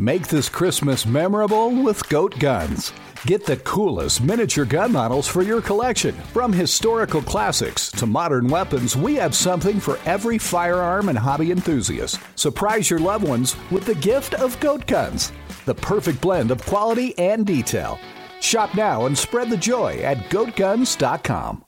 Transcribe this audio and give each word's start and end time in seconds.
Make 0.00 0.28
this 0.28 0.48
Christmas 0.48 1.04
memorable 1.04 1.82
with 1.82 2.08
Goat 2.08 2.38
Guns. 2.38 2.92
Get 3.26 3.44
the 3.44 3.56
coolest 3.56 4.22
miniature 4.22 4.64
gun 4.64 4.92
models 4.92 5.26
for 5.26 5.42
your 5.42 5.60
collection. 5.60 6.14
From 6.32 6.52
historical 6.52 7.20
classics 7.20 7.90
to 7.92 8.06
modern 8.06 8.46
weapons, 8.46 8.96
we 8.96 9.16
have 9.16 9.34
something 9.34 9.80
for 9.80 9.98
every 10.06 10.38
firearm 10.38 11.08
and 11.08 11.18
hobby 11.18 11.50
enthusiast. 11.50 12.20
Surprise 12.36 12.88
your 12.88 13.00
loved 13.00 13.26
ones 13.26 13.56
with 13.72 13.86
the 13.86 13.96
gift 13.96 14.34
of 14.34 14.58
Goat 14.60 14.86
Guns, 14.86 15.32
the 15.64 15.74
perfect 15.74 16.20
blend 16.20 16.52
of 16.52 16.64
quality 16.64 17.18
and 17.18 17.44
detail. 17.44 17.98
Shop 18.40 18.76
now 18.76 19.06
and 19.06 19.18
spread 19.18 19.50
the 19.50 19.56
joy 19.56 19.96
at 19.96 20.30
goatguns.com. 20.30 21.64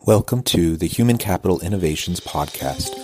Welcome 0.00 0.42
to 0.42 0.76
the 0.76 0.88
Human 0.88 1.18
Capital 1.18 1.60
Innovations 1.60 2.18
Podcast 2.18 3.03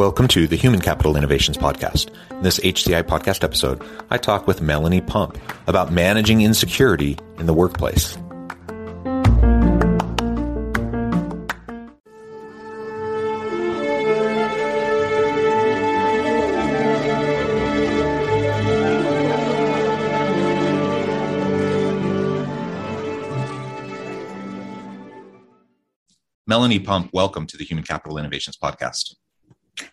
Welcome 0.00 0.28
to 0.28 0.46
the 0.46 0.56
Human 0.56 0.80
Capital 0.80 1.14
Innovations 1.14 1.58
Podcast. 1.58 2.08
In 2.30 2.40
this 2.40 2.58
HCI 2.58 3.02
podcast 3.02 3.44
episode, 3.44 3.84
I 4.08 4.16
talk 4.16 4.46
with 4.46 4.62
Melanie 4.62 5.02
Pump 5.02 5.36
about 5.66 5.92
managing 5.92 6.40
insecurity 6.40 7.18
in 7.38 7.44
the 7.44 7.52
workplace. 7.52 8.16
Melanie 26.46 26.80
Pump, 26.80 27.10
welcome 27.12 27.46
to 27.46 27.58
the 27.58 27.64
Human 27.64 27.84
Capital 27.84 28.16
Innovations 28.16 28.56
Podcast. 28.56 29.19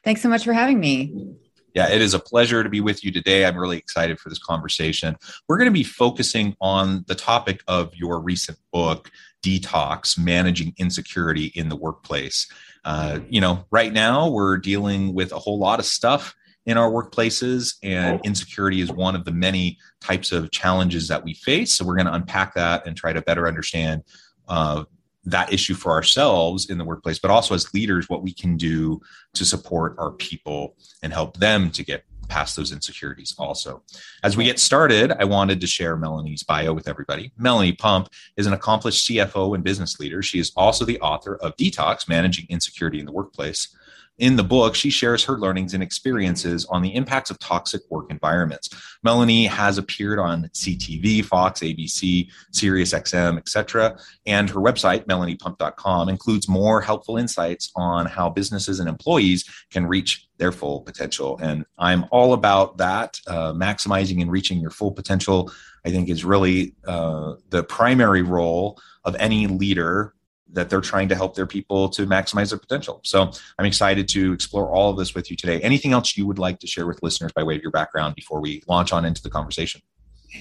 Thanks 0.08 0.22
so 0.22 0.30
much 0.30 0.46
for 0.46 0.54
having 0.54 0.80
me. 0.80 1.36
Yeah, 1.76 1.90
it 1.90 2.00
is 2.00 2.14
a 2.14 2.20
pleasure 2.20 2.64
to 2.64 2.70
be 2.70 2.80
with 2.80 3.04
you 3.04 3.12
today. 3.12 3.46
I'm 3.46 3.58
really 3.58 3.78
excited 3.78 4.22
for 4.22 4.30
this 4.30 4.40
conversation. 4.40 5.18
We're 5.50 5.58
going 5.58 5.68
to 5.68 5.74
be 5.74 5.84
focusing 5.84 6.56
on 6.62 7.04
the 7.10 7.14
topic 7.14 7.62
of 7.68 7.94
your 7.94 8.22
recent 8.22 8.58
book, 8.72 9.12
Detox 9.44 10.18
Managing 10.18 10.74
Insecurity 10.78 11.52
in 11.56 11.68
the 11.68 11.76
Workplace. 11.76 12.50
Uh, 12.86 13.20
you 13.28 13.42
know, 13.42 13.66
right 13.70 13.92
now 13.92 14.30
we're 14.30 14.56
dealing 14.56 15.14
with 15.14 15.34
a 15.34 15.40
whole 15.40 15.60
lot 15.60 15.78
of 15.78 15.86
stuff 15.86 16.34
in 16.66 16.78
our 16.78 16.90
workplaces, 16.90 17.76
and 17.84 18.22
insecurity 18.24 18.80
is 18.80 18.90
one 18.90 19.14
of 19.14 19.26
the 19.26 19.32
many 19.32 19.78
types 20.00 20.32
of 20.32 20.52
challenges 20.52 21.10
that 21.10 21.26
we 21.26 21.34
face. 21.34 21.74
So, 21.74 21.84
we're 21.84 21.98
going 21.98 22.08
to 22.08 22.14
unpack 22.14 22.54
that 22.54 22.88
and 22.88 22.96
try 22.96 23.12
to 23.12 23.22
better 23.22 23.46
understand 23.46 24.04
uh, 24.48 24.86
that 25.28 25.52
issue 25.52 25.74
for 25.74 25.92
ourselves 25.92 26.70
in 26.70 26.78
the 26.78 26.86
workplace, 26.86 27.20
but 27.20 27.32
also 27.32 27.54
as 27.54 27.74
leaders, 27.74 28.10
what 28.10 28.24
we 28.24 28.34
can 28.34 28.56
do 28.56 29.02
to 29.34 29.46
support 29.46 29.96
our 30.00 30.12
people 30.12 30.76
and 31.04 31.12
help 31.12 31.38
them 31.38 31.70
to 31.72 31.84
get 31.84 32.06
past 32.30 32.56
those 32.56 32.72
insecurities 32.72 33.36
also. 33.38 33.84
As 34.24 34.36
we 34.36 34.46
get 34.46 34.60
started, 34.60 35.12
I 35.12 35.26
wanted 35.26 35.62
to 35.62 35.68
share 35.68 35.96
Melanie's 35.96 36.44
bio 36.44 36.74
with 36.74 36.88
everybody. 36.88 37.32
Melanie 37.38 37.74
Pump 37.74 38.10
is 38.36 38.48
an 38.48 38.54
accomplished 38.54 39.08
CFO 39.08 39.56
and 39.56 39.64
business 39.64 40.00
leader. 40.00 40.22
She 40.22 40.40
is 40.40 40.52
also 40.56 40.86
the 40.86 41.00
author 41.00 41.38
of 41.38 41.56
Detox 41.56 42.08
Managing 42.08 42.46
Insecurity 42.50 43.00
in 43.00 43.06
the 43.06 43.12
Workplace, 43.12 43.76
in 44.20 44.36
the 44.36 44.44
book, 44.44 44.74
she 44.74 44.90
shares 44.90 45.24
her 45.26 45.38
learnings 45.38 45.74
and 45.74 45.84
experiences 45.84 46.66
on 46.66 46.82
the 46.82 46.96
impacts 46.96 47.30
of 47.30 47.38
toxic 47.40 47.82
work 47.90 48.10
environments. 48.10 48.70
Melanie 49.04 49.46
has 49.46 49.78
appeared 49.78 50.18
on 50.18 50.46
CTV, 50.54 51.24
Fox, 51.24 51.60
ABC, 51.60 52.30
SiriusXM, 52.52 53.38
etc. 53.38 53.98
And 54.26 54.50
her 54.50 54.60
website, 54.60 55.06
melaniepump.com, 55.06 56.10
includes 56.10 56.50
more 56.50 56.82
helpful 56.82 57.18
insights 57.18 57.72
on 57.76 58.08
how 58.08 58.30
businesses 58.30 58.80
and 58.80 58.90
employees 58.90 59.46
can 59.70 59.86
reach 59.86 60.28
their 60.38 60.52
full 60.52 60.82
potential. 60.82 61.38
And 61.42 61.66
I'm 61.78 62.06
all 62.12 62.34
about 62.34 62.78
that. 62.78 63.20
Uh, 63.28 63.54
maximizing 63.54 64.22
and 64.22 64.32
reaching 64.32 64.60
your 64.60 64.72
full 64.72 64.92
potential, 64.92 65.52
I 65.86 65.92
think, 65.92 66.10
is 66.10 66.26
really 66.26 66.76
uh, 66.88 67.36
the 67.50 67.64
primary 67.64 68.24
role 68.24 68.80
of 69.04 69.16
any 69.20 69.48
leader 69.48 70.14
that 70.54 70.70
they're 70.70 70.82
trying 70.82 71.10
to 71.10 71.16
help 71.16 71.36
their 71.36 71.46
people 71.46 71.90
to 71.90 72.06
maximize 72.06 72.50
their 72.50 72.60
potential. 72.60 73.02
So 73.04 73.32
I'm 73.60 73.66
excited 73.66 74.08
to 74.10 74.34
explore 74.34 74.70
all 74.70 74.92
of 74.92 74.98
this 74.98 75.14
with 75.14 75.30
you 75.30 75.38
today. 75.38 75.62
Anything 75.62 75.94
else 75.94 76.18
you 76.18 76.26
would 76.26 76.40
like 76.40 76.60
to 76.60 76.68
share 76.68 76.88
with 76.88 77.02
listeners 77.04 77.32
by 77.34 77.44
way 77.44 77.56
of 77.56 77.62
your 77.62 77.72
background 77.72 78.16
before 78.16 78.40
we 78.40 78.64
launch 78.68 78.94
on 78.94 79.06
into 79.06 79.22
the 79.22 79.30
conversation? 79.30 79.82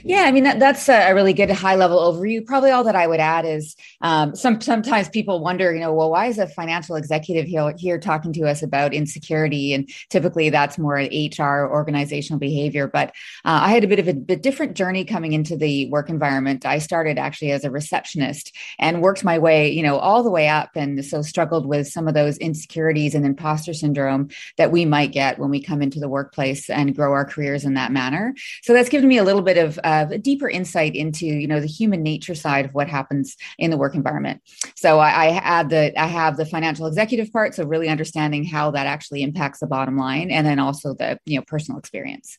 Yeah, 0.05 0.23
I 0.23 0.33
mean 0.33 0.45
that, 0.45 0.59
that's 0.59 0.89
a 0.89 1.13
really 1.13 1.33
good 1.33 1.51
high 1.51 1.77
level 1.77 1.99
overview. 1.99 2.45
Probably 2.45 2.71
all 2.71 2.85
that 2.85 2.97
I 2.97 3.07
would 3.07 3.21
add 3.21 3.45
is 3.45 3.77
um, 4.01 4.35
some 4.35 4.61
sometimes 4.61 5.09
people 5.09 5.41
wonder, 5.41 5.73
you 5.73 5.81
know, 5.81 5.93
well, 5.93 6.11
why 6.11 6.27
is 6.27 6.39
a 6.39 6.49
financial 6.49 6.97
executive 6.97 7.47
here, 7.47 7.73
here 7.79 7.99
talking 7.99 8.33
to 8.35 8.49
us 8.49 8.63
about 8.63 8.93
insecurity? 8.93 9.73
And 9.75 9.89
typically 10.11 10.51
that's 10.51 10.77
more 10.77 10.97
HR 10.97 11.71
organizational 11.71 12.39
behavior. 12.41 12.89
But 12.89 13.11
uh, 13.45 13.61
I 13.63 13.71
had 13.71 13.85
a 13.85 13.87
bit 13.87 13.99
of 14.01 14.09
a 14.09 14.15
bit 14.15 14.43
different 14.43 14.77
journey 14.77 15.05
coming 15.05 15.33
into 15.33 15.57
the 15.57 15.89
work 15.91 16.11
environment. 16.11 16.67
I 16.67 16.79
started 16.79 17.17
actually 17.17 17.53
as 17.53 17.65
a 17.65 17.71
receptionist 17.71 18.55
and 18.79 19.03
worked 19.03 19.25
my 19.25 19.39
way, 19.39 19.71
you 19.71 19.83
know, 19.83 19.99
all 19.99 20.23
the 20.23 20.31
way 20.31 20.49
up, 20.49 20.71
and 20.75 21.05
so 21.05 21.23
struggled 21.23 21.67
with 21.67 21.87
some 21.87 22.09
of 22.09 22.15
those 22.15 22.39
insecurities 22.39 23.15
and 23.15 23.25
imposter 23.25 23.73
syndrome 23.73 24.31
that 24.57 24.73
we 24.73 24.85
might 24.85 25.13
get 25.13 25.39
when 25.39 25.51
we 25.51 25.63
come 25.63 25.81
into 25.81 26.01
the 26.01 26.09
workplace 26.09 26.69
and 26.69 26.97
grow 26.97 27.13
our 27.13 27.25
careers 27.25 27.65
in 27.65 27.75
that 27.75 27.93
manner. 27.93 28.35
So 28.63 28.73
that's 28.73 28.89
given 28.89 29.09
me 29.09 29.19
a 29.19 29.25
little 29.25 29.43
bit 29.43 29.59
of 29.59 29.76
of 29.79 30.11
a 30.11 30.19
deeper 30.19 30.49
insight 30.49 30.95
into 30.95 31.27
you 31.27 31.47
know 31.47 31.61
the 31.61 31.67
human 31.67 32.03
nature 32.03 32.35
side 32.35 32.65
of 32.65 32.75
what 32.75 32.89
happens 32.89 33.37
in 33.59 33.71
the 33.71 33.77
work 33.77 33.95
environment. 33.95 34.43
So 34.75 34.99
I, 34.99 35.11
I 35.11 35.27
add 35.37 35.71
the 35.71 35.99
I 36.01 36.07
have 36.07 36.37
the 36.37 36.47
financial 36.47 36.87
executive 36.87 37.33
part, 37.33 37.55
so 37.55 37.65
really 37.65 37.89
understanding 37.89 38.45
how 38.45 38.71
that 38.73 38.87
actually 38.87 39.23
impacts 39.23 39.61
the 39.61 39.67
bottom 39.67 39.97
line, 39.97 40.31
and 40.31 40.47
then 40.47 40.59
also 40.59 40.95
the 40.95 41.19
you 41.27 41.39
know 41.39 41.45
personal 41.47 41.79
experience. 41.79 42.39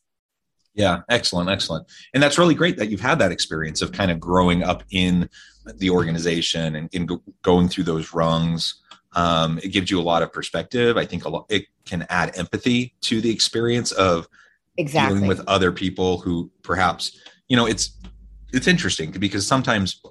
Yeah, 0.78 1.02
excellent, 1.10 1.50
excellent. 1.50 1.88
And 2.14 2.22
that's 2.22 2.38
really 2.38 2.54
great 2.54 2.78
that 2.78 2.90
you've 2.90 3.02
had 3.02 3.18
that 3.18 3.32
experience 3.32 3.82
of 3.82 3.92
kind 3.92 4.12
of 4.12 4.20
growing 4.20 4.62
up 4.62 4.84
in 4.92 5.28
the 5.78 5.90
organization 5.90 6.76
and, 6.76 6.90
and 6.94 7.12
going 7.42 7.68
through 7.68 7.86
those 7.86 8.14
rungs. 8.14 8.76
Um, 9.14 9.60
it 9.64 9.70
gives 9.70 9.90
you 9.90 10.00
a 10.00 10.04
lot 10.04 10.22
of 10.22 10.32
perspective. 10.32 10.96
I 10.96 11.04
think 11.04 11.26
a 11.26 11.30
lot, 11.30 11.48
it 11.50 11.66
can 11.86 12.06
add 12.10 12.38
empathy 12.38 12.94
to 13.02 13.22
the 13.22 13.32
experience 13.32 13.92
of 13.92 14.28
exactly. 14.78 15.16
dealing 15.16 15.28
with 15.28 15.42
other 15.48 15.72
people 15.72 16.20
who 16.20 16.52
perhaps 16.64 17.20
you 17.48 17.58
know 17.58 17.66
it's 17.66 17.98
it's 18.54 18.68
interesting 18.68 19.12
because 19.12 19.46
sometimes 19.46 20.02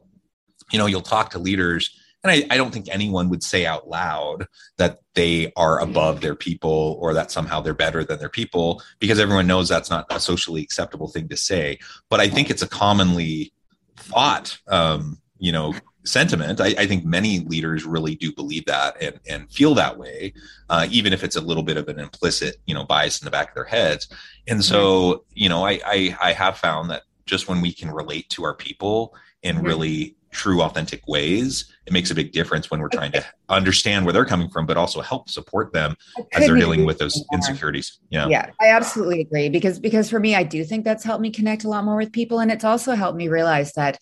you 0.70 0.78
know 0.78 0.86
you'll 0.86 1.00
talk 1.00 1.30
to 1.30 1.38
leaders 1.38 1.98
and 2.24 2.32
I, 2.32 2.54
I, 2.54 2.56
don't 2.56 2.72
think 2.72 2.88
anyone 2.90 3.28
would 3.28 3.44
say 3.44 3.66
out 3.66 3.88
loud 3.88 4.48
that 4.78 4.98
they 5.14 5.52
are 5.56 5.80
above 5.80 6.22
their 6.22 6.34
people 6.34 6.98
or 7.00 7.14
that 7.14 7.30
somehow 7.30 7.60
they're 7.60 7.72
better 7.72 8.02
than 8.02 8.18
their 8.18 8.28
people 8.28 8.82
because 8.98 9.20
everyone 9.20 9.46
knows 9.46 9.68
that's 9.68 9.90
not 9.90 10.06
a 10.10 10.18
socially 10.18 10.62
acceptable 10.62 11.08
thing 11.08 11.28
to 11.28 11.36
say 11.36 11.78
but 12.10 12.20
i 12.20 12.28
think 12.28 12.50
it's 12.50 12.62
a 12.62 12.68
commonly 12.68 13.52
thought 13.96 14.58
um, 14.68 15.18
you 15.38 15.52
know 15.52 15.74
sentiment. 16.06 16.60
I, 16.60 16.74
I, 16.78 16.86
think 16.86 17.04
many 17.04 17.40
leaders 17.40 17.84
really 17.84 18.14
do 18.14 18.32
believe 18.32 18.64
that 18.66 19.00
and, 19.02 19.18
and 19.28 19.50
feel 19.50 19.74
that 19.74 19.98
way, 19.98 20.32
uh, 20.70 20.86
even 20.90 21.12
if 21.12 21.24
it's 21.24 21.36
a 21.36 21.40
little 21.40 21.62
bit 21.62 21.76
of 21.76 21.88
an 21.88 21.98
implicit, 21.98 22.56
you 22.66 22.74
know, 22.74 22.84
bias 22.84 23.20
in 23.20 23.24
the 23.24 23.30
back 23.30 23.48
of 23.48 23.54
their 23.54 23.64
heads. 23.64 24.08
And 24.46 24.64
so, 24.64 25.24
you 25.34 25.48
know, 25.48 25.66
I, 25.66 25.80
I, 25.84 26.16
I 26.22 26.32
have 26.32 26.58
found 26.58 26.90
that 26.90 27.02
just 27.26 27.48
when 27.48 27.60
we 27.60 27.72
can 27.72 27.90
relate 27.90 28.30
to 28.30 28.44
our 28.44 28.54
people 28.54 29.14
in 29.42 29.56
mm-hmm. 29.56 29.66
really 29.66 30.16
true, 30.36 30.62
authentic 30.62 31.06
ways, 31.08 31.72
it 31.86 31.92
makes 31.92 32.10
a 32.10 32.14
big 32.14 32.30
difference 32.30 32.70
when 32.70 32.78
we're 32.80 32.90
trying 32.90 33.10
to 33.12 33.24
understand 33.48 34.04
where 34.04 34.12
they're 34.12 34.26
coming 34.26 34.50
from, 34.50 34.66
but 34.66 34.76
also 34.76 35.00
help 35.00 35.30
support 35.30 35.72
them 35.72 35.96
as 36.34 36.46
they're 36.46 36.56
dealing 36.56 36.84
with 36.84 36.98
those 36.98 37.24
insecurities. 37.32 38.00
Yeah. 38.10 38.28
Yeah, 38.28 38.50
I 38.60 38.68
absolutely 38.68 39.20
agree 39.22 39.48
because 39.48 39.78
because 39.78 40.10
for 40.10 40.20
me, 40.20 40.34
I 40.34 40.42
do 40.42 40.62
think 40.62 40.84
that's 40.84 41.04
helped 41.04 41.22
me 41.22 41.30
connect 41.30 41.64
a 41.64 41.68
lot 41.68 41.84
more 41.84 41.96
with 41.96 42.12
people. 42.12 42.40
And 42.40 42.52
it's 42.52 42.64
also 42.64 42.94
helped 42.94 43.16
me 43.16 43.28
realize 43.28 43.72
that 43.72 43.98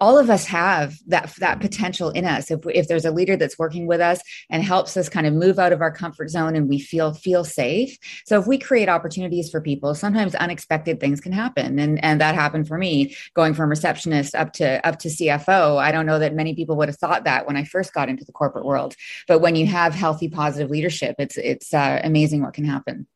all 0.00 0.18
of 0.18 0.30
us 0.30 0.44
have 0.46 0.98
that 1.06 1.32
that 1.38 1.60
potential 1.60 2.10
in 2.10 2.24
us. 2.24 2.50
If, 2.50 2.60
if 2.66 2.88
there's 2.88 3.04
a 3.04 3.10
leader 3.10 3.36
that's 3.36 3.58
working 3.58 3.86
with 3.86 4.00
us 4.00 4.20
and 4.50 4.62
helps 4.62 4.96
us 4.96 5.08
kind 5.08 5.26
of 5.26 5.34
move 5.34 5.58
out 5.58 5.72
of 5.72 5.80
our 5.80 5.92
comfort 5.92 6.30
zone 6.30 6.56
and 6.56 6.68
we 6.68 6.78
feel 6.78 7.14
feel 7.14 7.44
safe. 7.44 7.96
So 8.26 8.38
if 8.38 8.46
we 8.46 8.58
create 8.58 8.88
opportunities 8.88 9.50
for 9.50 9.60
people 9.60 9.94
sometimes 9.94 10.34
unexpected 10.34 11.00
things 11.00 11.20
can 11.20 11.32
happen. 11.32 11.78
And 11.78 12.02
and 12.04 12.20
that 12.20 12.34
happened 12.34 12.68
for 12.68 12.78
me 12.78 13.16
going 13.34 13.54
from 13.54 13.70
receptionist 13.70 14.34
up 14.34 14.52
to 14.54 14.84
up 14.86 14.98
to 14.98 15.08
cfo 15.08 15.78
i 15.78 15.92
don't 15.92 16.06
know 16.06 16.18
that 16.18 16.34
many 16.34 16.54
people 16.54 16.76
would 16.76 16.88
have 16.88 16.98
thought 16.98 17.24
that 17.24 17.46
when 17.46 17.56
i 17.56 17.64
first 17.64 17.92
got 17.92 18.08
into 18.08 18.24
the 18.24 18.32
corporate 18.32 18.64
world. 18.64 18.94
But 19.28 19.40
when 19.40 19.56
you 19.56 19.66
have 19.66 19.94
healthy 19.94 20.28
positive 20.28 20.70
leadership 20.70 21.16
it's 21.18 21.36
it's 21.36 21.72
uh, 21.72 22.00
amazing 22.02 22.42
what 22.42 22.54
can 22.54 22.64
happen 22.64 23.06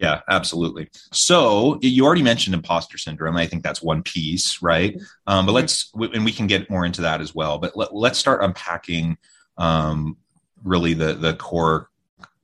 Yeah, 0.00 0.22
absolutely. 0.28 0.88
So 1.12 1.78
you 1.82 2.06
already 2.06 2.22
mentioned 2.22 2.54
imposter 2.54 2.96
syndrome. 2.96 3.36
I 3.36 3.46
think 3.46 3.62
that's 3.62 3.82
one 3.82 4.02
piece, 4.02 4.62
right? 4.62 4.98
Um, 5.26 5.44
but 5.44 5.52
let's, 5.52 5.92
and 5.94 6.24
we 6.24 6.32
can 6.32 6.46
get 6.46 6.70
more 6.70 6.86
into 6.86 7.02
that 7.02 7.20
as 7.20 7.34
well. 7.34 7.58
But 7.58 7.76
let, 7.76 8.12
us 8.12 8.18
start 8.18 8.42
unpacking 8.42 9.18
um, 9.58 10.16
really 10.64 10.94
the 10.94 11.12
the 11.12 11.34
core 11.34 11.90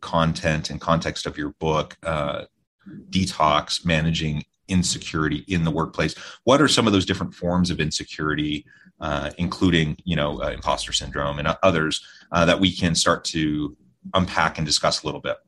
content 0.03 0.69
and 0.69 0.81
context 0.83 1.25
of 1.25 1.39
your 1.39 1.51
book, 1.59 1.97
uh, 2.03 2.45
detox, 3.09 3.87
managing 3.87 4.45
insecurity 4.69 5.43
in 5.49 5.65
the 5.65 5.71
workplace. 5.71 6.15
What 6.45 6.61
are 6.61 6.69
some 6.69 6.87
of 6.87 6.93
those 6.93 7.07
different 7.07 7.35
forms 7.35 7.71
of 7.71 7.81
insecurity, 7.81 8.67
uh, 9.01 9.31
including 9.39 9.97
you 10.05 10.17
know 10.17 10.43
uh, 10.43 10.51
imposter 10.51 10.93
syndrome 10.93 11.39
and 11.39 11.49
others 11.63 12.05
uh, 12.33 12.45
that 12.45 12.61
we 12.61 12.71
can 12.71 12.95
start 12.95 13.25
to 13.27 13.75
unpack 14.13 14.59
and 14.59 14.67
discuss 14.67 15.03
a 15.03 15.07
little 15.07 15.23
bit? 15.23 15.39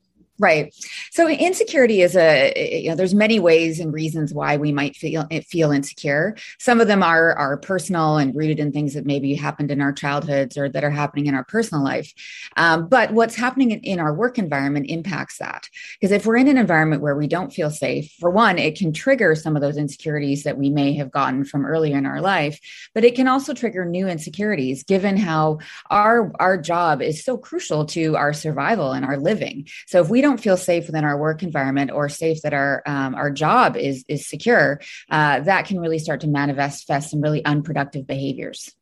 Right. 0.41 0.73
So 1.11 1.29
insecurity 1.29 2.01
is 2.01 2.17
a 2.17 2.81
you 2.83 2.91
know 2.91 2.95
there's 2.95 3.15
many 3.15 3.41
ways 3.41 3.81
and 3.81 3.93
reasons 3.93 4.33
why 4.33 4.57
we 4.57 4.71
might 4.71 4.95
feel 4.95 5.27
feel 5.49 5.73
insecure. 5.73 6.37
Some 6.61 6.81
of 6.81 6.87
them 6.87 7.03
are 7.03 7.33
are 7.33 7.57
personal 7.57 8.19
and 8.19 8.35
rooted 8.37 8.61
in 8.61 8.71
things 8.71 8.95
that 8.95 9.05
maybe 9.05 9.35
happened 9.35 9.73
in 9.73 9.81
our 9.81 9.93
childhoods 9.93 10.57
or 10.57 10.69
that 10.69 10.85
are 10.85 10.91
happening 10.91 11.27
in 11.27 11.35
our 11.35 11.45
personal 11.45 11.83
life. 11.83 12.13
Um, 12.57 12.89
but 12.89 13.13
what's 13.13 13.35
happening 13.35 13.73
in, 13.73 13.81
in 13.81 13.99
our 13.99 14.15
work 14.15 14.39
environment 14.39 14.87
impacts 14.89 15.39
that 15.39 15.69
because 16.01 16.13
if 16.13 16.25
we're 16.25 16.37
in 16.37 16.47
an 16.47 16.57
environment 16.57 17.03
where 17.03 17.17
we 17.17 17.27
don't 17.27 17.53
feel 17.53 17.71
safe, 17.71 18.13
for 18.21 18.31
one, 18.31 18.59
it 18.59 18.79
can 18.79 18.93
trigger 18.93 19.35
some 19.35 19.57
of 19.57 19.63
those 19.63 19.77
insecurities 19.77 20.45
that 20.45 20.57
we 20.57 20.71
may 20.71 20.93
have 20.95 21.11
gotten 21.11 21.45
from 21.45 21.67
earlier 21.67 21.99
in 21.99 22.07
our 22.07 22.21
life, 22.21 22.61
but 22.95 23.03
it 23.03 23.17
can 23.17 23.27
also 23.27 23.55
trigger 23.55 23.85
new 23.85 24.07
insecurities 24.07 24.85
given 24.85 25.17
how 25.17 25.59
our 25.91 26.31
our 26.39 26.57
job 26.57 27.03
is 27.03 27.25
so 27.25 27.37
crucial 27.37 27.87
to 27.87 28.17
our 28.17 28.33
survival 28.33 28.93
and 28.93 29.05
our 29.05 29.17
living. 29.17 29.67
So 29.89 30.01
if 30.01 30.09
we 30.09 30.21
don't 30.21 30.28
don't 30.29 30.41
feel 30.41 30.57
safe 30.57 30.87
within 30.87 31.05
our 31.05 31.19
work 31.19 31.43
environment 31.43 31.91
or 31.91 32.09
safe 32.09 32.43
that 32.43 32.53
our 32.53 32.83
um, 32.87 33.15
our 33.15 33.31
job 33.31 33.77
is 33.77 34.05
is 34.09 34.27
secure, 34.27 34.81
uh, 35.11 35.41
that 35.41 35.67
can 35.67 35.81
really 35.81 35.99
start 35.99 36.21
to 36.21 36.29
manifest 36.29 36.87
some 36.87 37.21
really 37.21 37.45
unproductive 37.45 38.07
behaviors. 38.07 38.75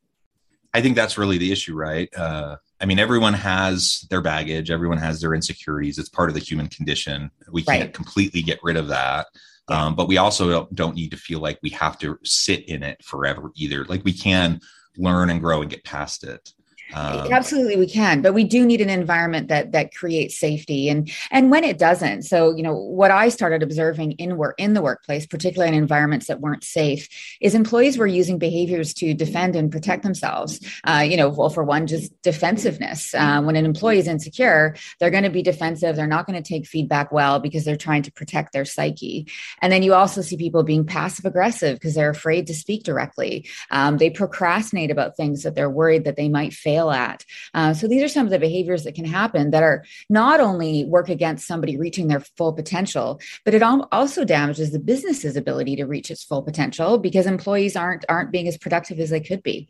I 0.73 0.81
think 0.81 0.95
that's 0.95 1.17
really 1.17 1.37
the 1.37 1.51
issue, 1.51 1.75
right? 1.75 2.09
Uh, 2.15 2.57
I 2.79 2.85
mean, 2.85 2.99
everyone 2.99 3.33
has 3.33 4.05
their 4.09 4.21
baggage, 4.21 4.69
everyone 4.69 4.99
has 4.99 5.21
their 5.21 5.33
insecurities. 5.33 5.97
It's 5.97 6.09
part 6.09 6.29
of 6.29 6.35
the 6.35 6.41
human 6.41 6.67
condition. 6.67 7.31
We 7.51 7.63
can't 7.63 7.81
right. 7.81 7.93
completely 7.93 8.41
get 8.43 8.59
rid 8.61 8.77
of 8.77 8.87
that. 8.89 9.27
Um, 9.69 9.95
but 9.95 10.07
we 10.07 10.17
also 10.17 10.67
don't 10.73 10.95
need 10.95 11.11
to 11.11 11.17
feel 11.17 11.39
like 11.39 11.59
we 11.61 11.69
have 11.71 11.97
to 11.99 12.19
sit 12.23 12.67
in 12.69 12.83
it 12.83 13.03
forever 13.03 13.51
either. 13.55 13.85
Like 13.85 14.03
we 14.05 14.13
can 14.13 14.61
learn 14.97 15.29
and 15.29 15.41
grow 15.41 15.61
and 15.61 15.69
get 15.69 15.83
past 15.83 16.23
it. 16.23 16.53
Um, 16.93 17.31
Absolutely, 17.31 17.77
we 17.77 17.87
can, 17.87 18.21
but 18.21 18.33
we 18.33 18.43
do 18.43 18.65
need 18.65 18.81
an 18.81 18.89
environment 18.89 19.49
that 19.49 19.71
that 19.73 19.93
creates 19.93 20.37
safety. 20.37 20.89
And 20.89 21.11
and 21.31 21.51
when 21.51 21.63
it 21.63 21.77
doesn't, 21.77 22.23
so 22.23 22.55
you 22.55 22.63
know 22.63 22.75
what 22.75 23.11
I 23.11 23.29
started 23.29 23.61
observing 23.61 24.13
in 24.13 24.37
work 24.37 24.55
in 24.57 24.73
the 24.73 24.81
workplace, 24.81 25.25
particularly 25.25 25.75
in 25.75 25.81
environments 25.81 26.27
that 26.27 26.39
weren't 26.39 26.63
safe, 26.63 27.09
is 27.41 27.55
employees 27.55 27.97
were 27.97 28.07
using 28.07 28.37
behaviors 28.37 28.93
to 28.95 29.13
defend 29.13 29.55
and 29.55 29.71
protect 29.71 30.03
themselves. 30.03 30.59
Uh, 30.83 31.05
you 31.07 31.17
know, 31.17 31.29
well, 31.29 31.49
for 31.49 31.63
one, 31.63 31.87
just 31.87 32.11
defensiveness. 32.21 33.13
Uh, 33.13 33.41
when 33.41 33.55
an 33.55 33.65
employee 33.65 33.99
is 33.99 34.07
insecure, 34.07 34.75
they're 34.99 35.11
going 35.11 35.23
to 35.23 35.29
be 35.29 35.41
defensive. 35.41 35.95
They're 35.95 36.07
not 36.07 36.25
going 36.25 36.41
to 36.41 36.47
take 36.47 36.65
feedback 36.65 37.11
well 37.11 37.39
because 37.39 37.65
they're 37.65 37.75
trying 37.75 38.03
to 38.03 38.11
protect 38.11 38.53
their 38.53 38.65
psyche. 38.65 39.27
And 39.61 39.71
then 39.71 39.83
you 39.83 39.93
also 39.93 40.21
see 40.21 40.37
people 40.37 40.63
being 40.63 40.85
passive 40.85 41.25
aggressive 41.25 41.75
because 41.75 41.95
they're 41.95 42.09
afraid 42.09 42.47
to 42.47 42.53
speak 42.53 42.83
directly. 42.83 43.47
Um, 43.71 43.97
they 43.97 44.09
procrastinate 44.09 44.91
about 44.91 45.17
things 45.17 45.43
that 45.43 45.55
they're 45.55 45.69
worried 45.69 46.05
that 46.05 46.15
they 46.15 46.29
might 46.29 46.53
fail 46.53 46.76
fail 46.77 46.91
at. 46.91 47.25
Uh, 47.53 47.73
so 47.73 47.87
these 47.87 48.03
are 48.03 48.07
some 48.07 48.25
of 48.25 48.31
the 48.31 48.39
behaviors 48.39 48.83
that 48.83 48.95
can 48.95 49.05
happen 49.05 49.51
that 49.51 49.63
are 49.63 49.83
not 50.09 50.39
only 50.39 50.85
work 50.85 51.09
against 51.09 51.47
somebody 51.47 51.77
reaching 51.77 52.07
their 52.07 52.19
full 52.19 52.53
potential, 52.53 53.19
but 53.43 53.53
it 53.53 53.63
also 53.63 54.23
damages 54.23 54.71
the 54.71 54.79
business's 54.79 55.35
ability 55.35 55.75
to 55.75 55.85
reach 55.85 56.11
its 56.11 56.23
full 56.23 56.41
potential 56.41 56.97
because 56.97 57.25
employees 57.25 57.75
aren't 57.75 58.05
aren't 58.09 58.31
being 58.31 58.47
as 58.47 58.57
productive 58.57 58.99
as 58.99 59.09
they 59.09 59.19
could 59.19 59.43
be. 59.43 59.69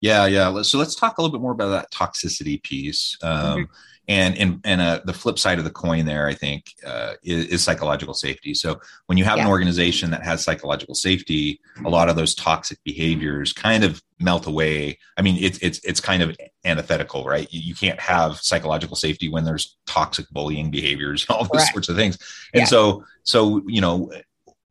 Yeah, 0.00 0.26
yeah. 0.26 0.62
So 0.62 0.78
let's 0.78 0.94
talk 0.94 1.18
a 1.18 1.22
little 1.22 1.36
bit 1.36 1.42
more 1.42 1.52
about 1.52 1.70
that 1.70 1.90
toxicity 1.90 2.62
piece. 2.62 3.16
Um, 3.22 3.32
mm-hmm 3.32 3.72
and 4.08 4.36
and 4.38 4.60
and 4.64 4.80
uh, 4.80 5.00
the 5.04 5.12
flip 5.12 5.38
side 5.38 5.58
of 5.58 5.64
the 5.64 5.70
coin 5.70 6.04
there 6.04 6.26
i 6.26 6.34
think 6.34 6.72
uh, 6.86 7.14
is, 7.22 7.46
is, 7.46 7.62
psychological 7.62 8.14
safety 8.14 8.54
so 8.54 8.80
when 9.06 9.18
you 9.18 9.24
have 9.24 9.38
yeah. 9.38 9.44
an 9.44 9.50
organization 9.50 10.10
that 10.10 10.22
has 10.22 10.44
psychological 10.44 10.94
safety 10.94 11.60
a 11.84 11.88
lot 11.90 12.08
of 12.08 12.16
those 12.16 12.34
toxic 12.34 12.78
behaviors 12.84 13.52
kind 13.52 13.84
of 13.84 14.02
melt 14.20 14.46
away 14.46 14.98
i 15.16 15.22
mean 15.22 15.36
it's 15.42 15.58
it's 15.58 15.80
it's 15.84 16.00
kind 16.00 16.22
of 16.22 16.36
antithetical 16.64 17.24
right 17.24 17.52
you, 17.52 17.60
you 17.60 17.74
can't 17.74 18.00
have 18.00 18.36
psychological 18.38 18.96
safety 18.96 19.28
when 19.28 19.44
there's 19.44 19.76
toxic 19.86 20.28
bullying 20.30 20.70
behaviors 20.70 21.26
all 21.30 21.40
those 21.40 21.50
Correct. 21.50 21.72
sorts 21.72 21.88
of 21.88 21.96
things 21.96 22.18
and 22.54 22.60
yeah. 22.60 22.66
so 22.66 23.04
so 23.24 23.62
you 23.66 23.80
know 23.80 24.10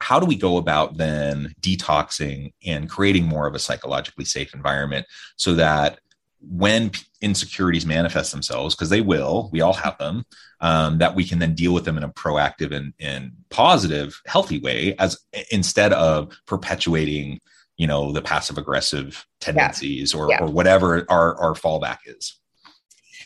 how 0.06 0.20
do 0.20 0.26
we 0.28 0.36
go 0.36 0.58
about 0.58 0.98
then 0.98 1.52
detoxing 1.62 2.54
and 2.64 2.88
creating 2.88 3.26
more 3.26 3.48
of 3.48 3.56
a 3.56 3.60
psychologically 3.60 4.24
safe 4.24 4.54
environment 4.54 5.04
so 5.36 5.56
that 5.56 6.00
when 6.48 6.92
insecurities 7.22 7.88
manifest 7.88 8.32
themselves, 8.32 8.76
because 8.76 8.92
they 8.92 9.02
will, 9.02 9.50
we 9.52 9.62
all 9.62 9.74
have 9.74 9.98
them, 9.98 10.24
um, 10.62 11.00
that 11.00 11.16
we 11.16 11.24
can 11.24 11.40
then 11.40 11.56
deal 11.56 11.74
with 11.74 11.86
them 11.86 11.98
in 11.98 12.04
a 12.04 12.10
proactive 12.10 12.72
and, 12.72 12.94
and 13.00 13.32
positive, 13.50 14.22
healthy 14.28 14.60
way, 14.60 14.96
as 15.00 15.18
instead 15.50 15.92
of 15.94 16.32
perpetuating, 16.46 17.40
you 17.78 17.88
know, 17.88 18.12
the 18.12 18.22
passive 18.22 18.60
aggressive 18.60 19.26
tendencies 19.40 20.14
yeah. 20.14 20.20
Or, 20.20 20.30
yeah. 20.30 20.44
or 20.44 20.52
whatever 20.52 21.04
our, 21.10 21.36
our 21.42 21.54
fallback 21.56 21.98
is 22.06 22.40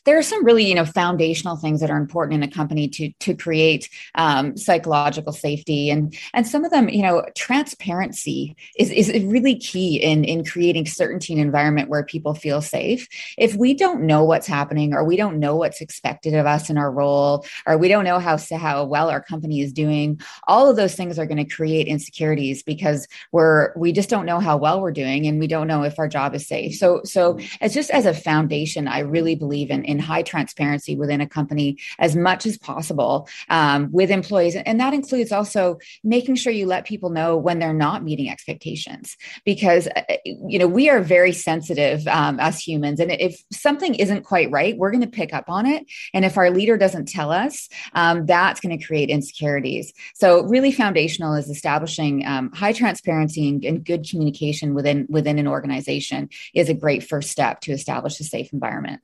there 0.05 0.17
are 0.17 0.23
some 0.23 0.43
really 0.45 0.65
you 0.65 0.75
know 0.75 0.85
foundational 0.85 1.55
things 1.55 1.79
that 1.81 1.89
are 1.89 1.97
important 1.97 2.41
in 2.41 2.49
a 2.49 2.51
company 2.51 2.87
to 2.89 3.11
to 3.19 3.35
create 3.35 3.89
um, 4.15 4.57
psychological 4.57 5.33
safety. 5.33 5.89
And 5.89 6.15
and 6.33 6.47
some 6.47 6.65
of 6.65 6.71
them 6.71 6.89
you 6.89 7.01
know 7.01 7.25
transparency 7.35 8.55
is 8.77 8.91
is 8.91 9.09
really 9.23 9.55
key 9.55 9.97
in 9.97 10.23
in 10.23 10.45
creating 10.45 10.85
certainty 10.85 11.33
in 11.33 11.39
an 11.39 11.45
environment 11.45 11.89
where 11.89 12.03
people 12.03 12.33
feel 12.33 12.61
safe. 12.61 13.07
If 13.37 13.55
we 13.55 13.73
don't 13.73 14.03
know 14.03 14.23
what's 14.23 14.47
happening 14.47 14.93
or 14.93 15.03
we 15.03 15.15
don't 15.15 15.39
know 15.39 15.55
what's 15.55 15.81
expected 15.81 16.33
of 16.33 16.45
us 16.45 16.69
in 16.69 16.77
our 16.77 16.91
role 16.91 17.45
or 17.65 17.77
we 17.77 17.87
don't 17.87 18.05
know 18.05 18.19
how 18.19 18.37
how 18.57 18.85
well 18.85 19.09
our 19.09 19.21
company 19.21 19.61
is 19.61 19.73
doing 19.73 20.19
all 20.47 20.69
of 20.69 20.75
those 20.75 20.95
things 20.95 21.19
are 21.19 21.25
going 21.25 21.37
to 21.37 21.55
create 21.55 21.87
insecurities 21.87 22.63
because 22.63 23.07
we're 23.31 23.73
we 23.75 23.91
just 23.91 24.09
don't 24.09 24.25
know 24.25 24.39
how 24.39 24.57
well 24.57 24.81
we're 24.81 24.91
doing 24.91 25.27
and 25.27 25.39
we 25.39 25.47
don't 25.47 25.67
know 25.67 25.83
if 25.83 25.99
our 25.99 26.07
job 26.07 26.33
is 26.35 26.47
safe. 26.47 26.75
So 26.75 27.01
so 27.03 27.37
it's 27.61 27.73
just 27.73 27.89
as 27.91 28.05
a 28.05 28.13
foundation 28.13 28.87
i 28.87 28.99
really 28.99 29.35
believe 29.35 29.69
in 29.69 29.83
in 29.83 29.98
high 29.99 30.23
transparency 30.23 30.95
within 30.95 31.21
a 31.21 31.27
company 31.27 31.77
as 31.99 32.15
much 32.15 32.45
as 32.45 32.57
possible 32.57 33.27
um, 33.49 33.89
with 33.91 34.11
employees. 34.11 34.55
And 34.55 34.79
that 34.79 34.93
includes 34.93 35.31
also 35.31 35.79
making 36.03 36.35
sure 36.35 36.53
you 36.53 36.65
let 36.65 36.85
people 36.85 37.09
know 37.09 37.37
when 37.37 37.59
they're 37.59 37.73
not 37.73 38.03
meeting 38.03 38.29
expectations, 38.29 39.17
because, 39.45 39.87
uh, 39.87 40.01
you 40.25 40.59
know, 40.59 40.67
we 40.67 40.89
are 40.89 41.01
very 41.01 41.33
sensitive 41.33 42.07
um, 42.07 42.39
as 42.39 42.59
humans. 42.59 42.99
And 42.99 43.11
if 43.11 43.43
something 43.51 43.95
isn't 43.95 44.23
quite 44.23 44.51
right, 44.51 44.77
we're 44.77 44.91
going 44.91 45.01
to 45.01 45.07
pick 45.07 45.33
up 45.33 45.49
on 45.49 45.65
it. 45.65 45.85
And 46.13 46.25
if 46.25 46.37
our 46.37 46.49
leader 46.51 46.77
doesn't 46.77 47.07
tell 47.07 47.31
us, 47.31 47.69
um, 47.93 48.25
that's 48.25 48.59
going 48.59 48.77
to 48.77 48.85
create 48.85 49.09
insecurities. 49.09 49.93
So 50.15 50.43
really 50.43 50.71
foundational 50.71 51.33
is 51.33 51.49
establishing 51.49 52.25
um, 52.25 52.51
high 52.51 52.73
transparency 52.73 53.47
and, 53.49 53.63
and 53.65 53.85
good 53.85 54.07
communication 54.09 54.73
within 54.73 55.07
within 55.09 55.39
an 55.39 55.47
organization 55.47 56.29
is 56.53 56.69
a 56.69 56.73
great 56.73 57.03
first 57.03 57.29
step 57.29 57.61
to 57.61 57.71
establish 57.71 58.19
a 58.19 58.23
safe 58.23 58.53
environment. 58.53 59.01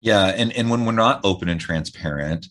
Yeah, 0.00 0.26
and 0.26 0.52
and 0.52 0.70
when 0.70 0.84
we're 0.84 0.92
not 0.92 1.20
open 1.24 1.48
and 1.48 1.60
transparent, 1.60 2.46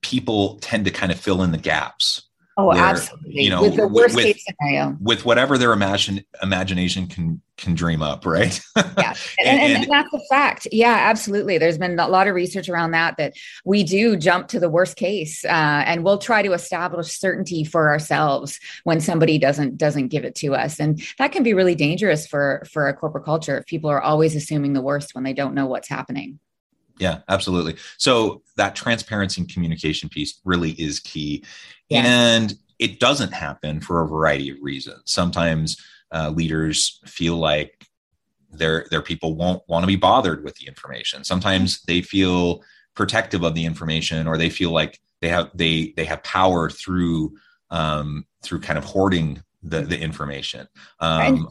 people 0.00 0.58
tend 0.60 0.84
to 0.86 0.90
kind 0.90 1.12
of 1.12 1.18
fill 1.18 1.42
in 1.42 1.52
the 1.52 1.58
gaps. 1.58 2.22
Oh, 2.58 2.66
where, 2.66 2.76
absolutely. 2.76 3.44
You 3.44 3.50
know, 3.50 3.62
with 3.62 3.76
the 3.76 3.88
worst 3.88 4.14
with, 4.14 4.26
case 4.26 4.44
scenario, 4.44 4.94
with 5.00 5.24
whatever 5.24 5.56
their 5.56 5.72
imagine 5.72 6.22
imagination 6.42 7.06
can 7.06 7.40
can 7.56 7.74
dream 7.74 8.02
up, 8.02 8.26
right? 8.26 8.60
yeah, 8.76 8.82
and, 9.38 9.48
and, 9.48 9.60
and, 9.60 9.82
and, 9.84 9.90
that's 9.90 10.12
a 10.12 10.20
fact. 10.28 10.68
Yeah, 10.70 10.94
absolutely. 10.98 11.56
There's 11.56 11.78
been 11.78 11.98
a 11.98 12.08
lot 12.08 12.28
of 12.28 12.34
research 12.34 12.68
around 12.68 12.90
that 12.90 13.16
that 13.16 13.34
we 13.64 13.84
do 13.84 14.16
jump 14.16 14.48
to 14.48 14.60
the 14.60 14.68
worst 14.68 14.96
case, 14.96 15.46
uh, 15.46 15.48
and 15.86 16.04
we'll 16.04 16.18
try 16.18 16.42
to 16.42 16.52
establish 16.52 17.18
certainty 17.18 17.64
for 17.64 17.88
ourselves 17.88 18.60
when 18.84 19.00
somebody 19.00 19.38
doesn't 19.38 19.78
doesn't 19.78 20.08
give 20.08 20.24
it 20.24 20.34
to 20.36 20.54
us, 20.54 20.78
and 20.78 21.02
that 21.18 21.32
can 21.32 21.42
be 21.42 21.54
really 21.54 21.74
dangerous 21.74 22.26
for 22.26 22.64
for 22.70 22.86
a 22.86 22.94
corporate 22.94 23.24
culture 23.24 23.56
if 23.56 23.64
people 23.64 23.88
are 23.88 24.02
always 24.02 24.36
assuming 24.36 24.74
the 24.74 24.82
worst 24.82 25.14
when 25.14 25.24
they 25.24 25.32
don't 25.32 25.54
know 25.54 25.66
what's 25.66 25.88
happening. 25.88 26.38
Yeah, 26.98 27.20
absolutely. 27.28 27.76
So 27.98 28.42
that 28.56 28.74
transparency 28.74 29.40
and 29.40 29.52
communication 29.52 30.08
piece 30.08 30.40
really 30.44 30.72
is 30.72 31.00
key. 31.00 31.44
Yeah. 31.88 32.02
And 32.04 32.54
it 32.78 33.00
doesn't 33.00 33.32
happen 33.32 33.80
for 33.80 34.02
a 34.02 34.08
variety 34.08 34.50
of 34.50 34.56
reasons. 34.60 35.02
Sometimes 35.06 35.76
uh, 36.12 36.30
leaders 36.30 37.00
feel 37.06 37.36
like 37.36 37.86
their 38.50 38.86
their 38.90 39.02
people 39.02 39.34
won't 39.34 39.62
want 39.68 39.82
to 39.82 39.86
be 39.86 39.96
bothered 39.96 40.44
with 40.44 40.54
the 40.56 40.66
information. 40.66 41.24
Sometimes 41.24 41.82
they 41.82 42.02
feel 42.02 42.62
protective 42.94 43.42
of 43.42 43.54
the 43.54 43.64
information, 43.64 44.26
or 44.26 44.36
they 44.36 44.50
feel 44.50 44.70
like 44.70 45.00
they 45.20 45.28
have 45.28 45.50
they 45.54 45.94
they 45.96 46.04
have 46.04 46.22
power 46.22 46.68
through 46.68 47.34
um, 47.70 48.26
through 48.42 48.60
kind 48.60 48.78
of 48.78 48.84
hoarding 48.84 49.42
the 49.62 49.82
the 49.82 49.98
information. 49.98 50.66
Um, 51.00 51.48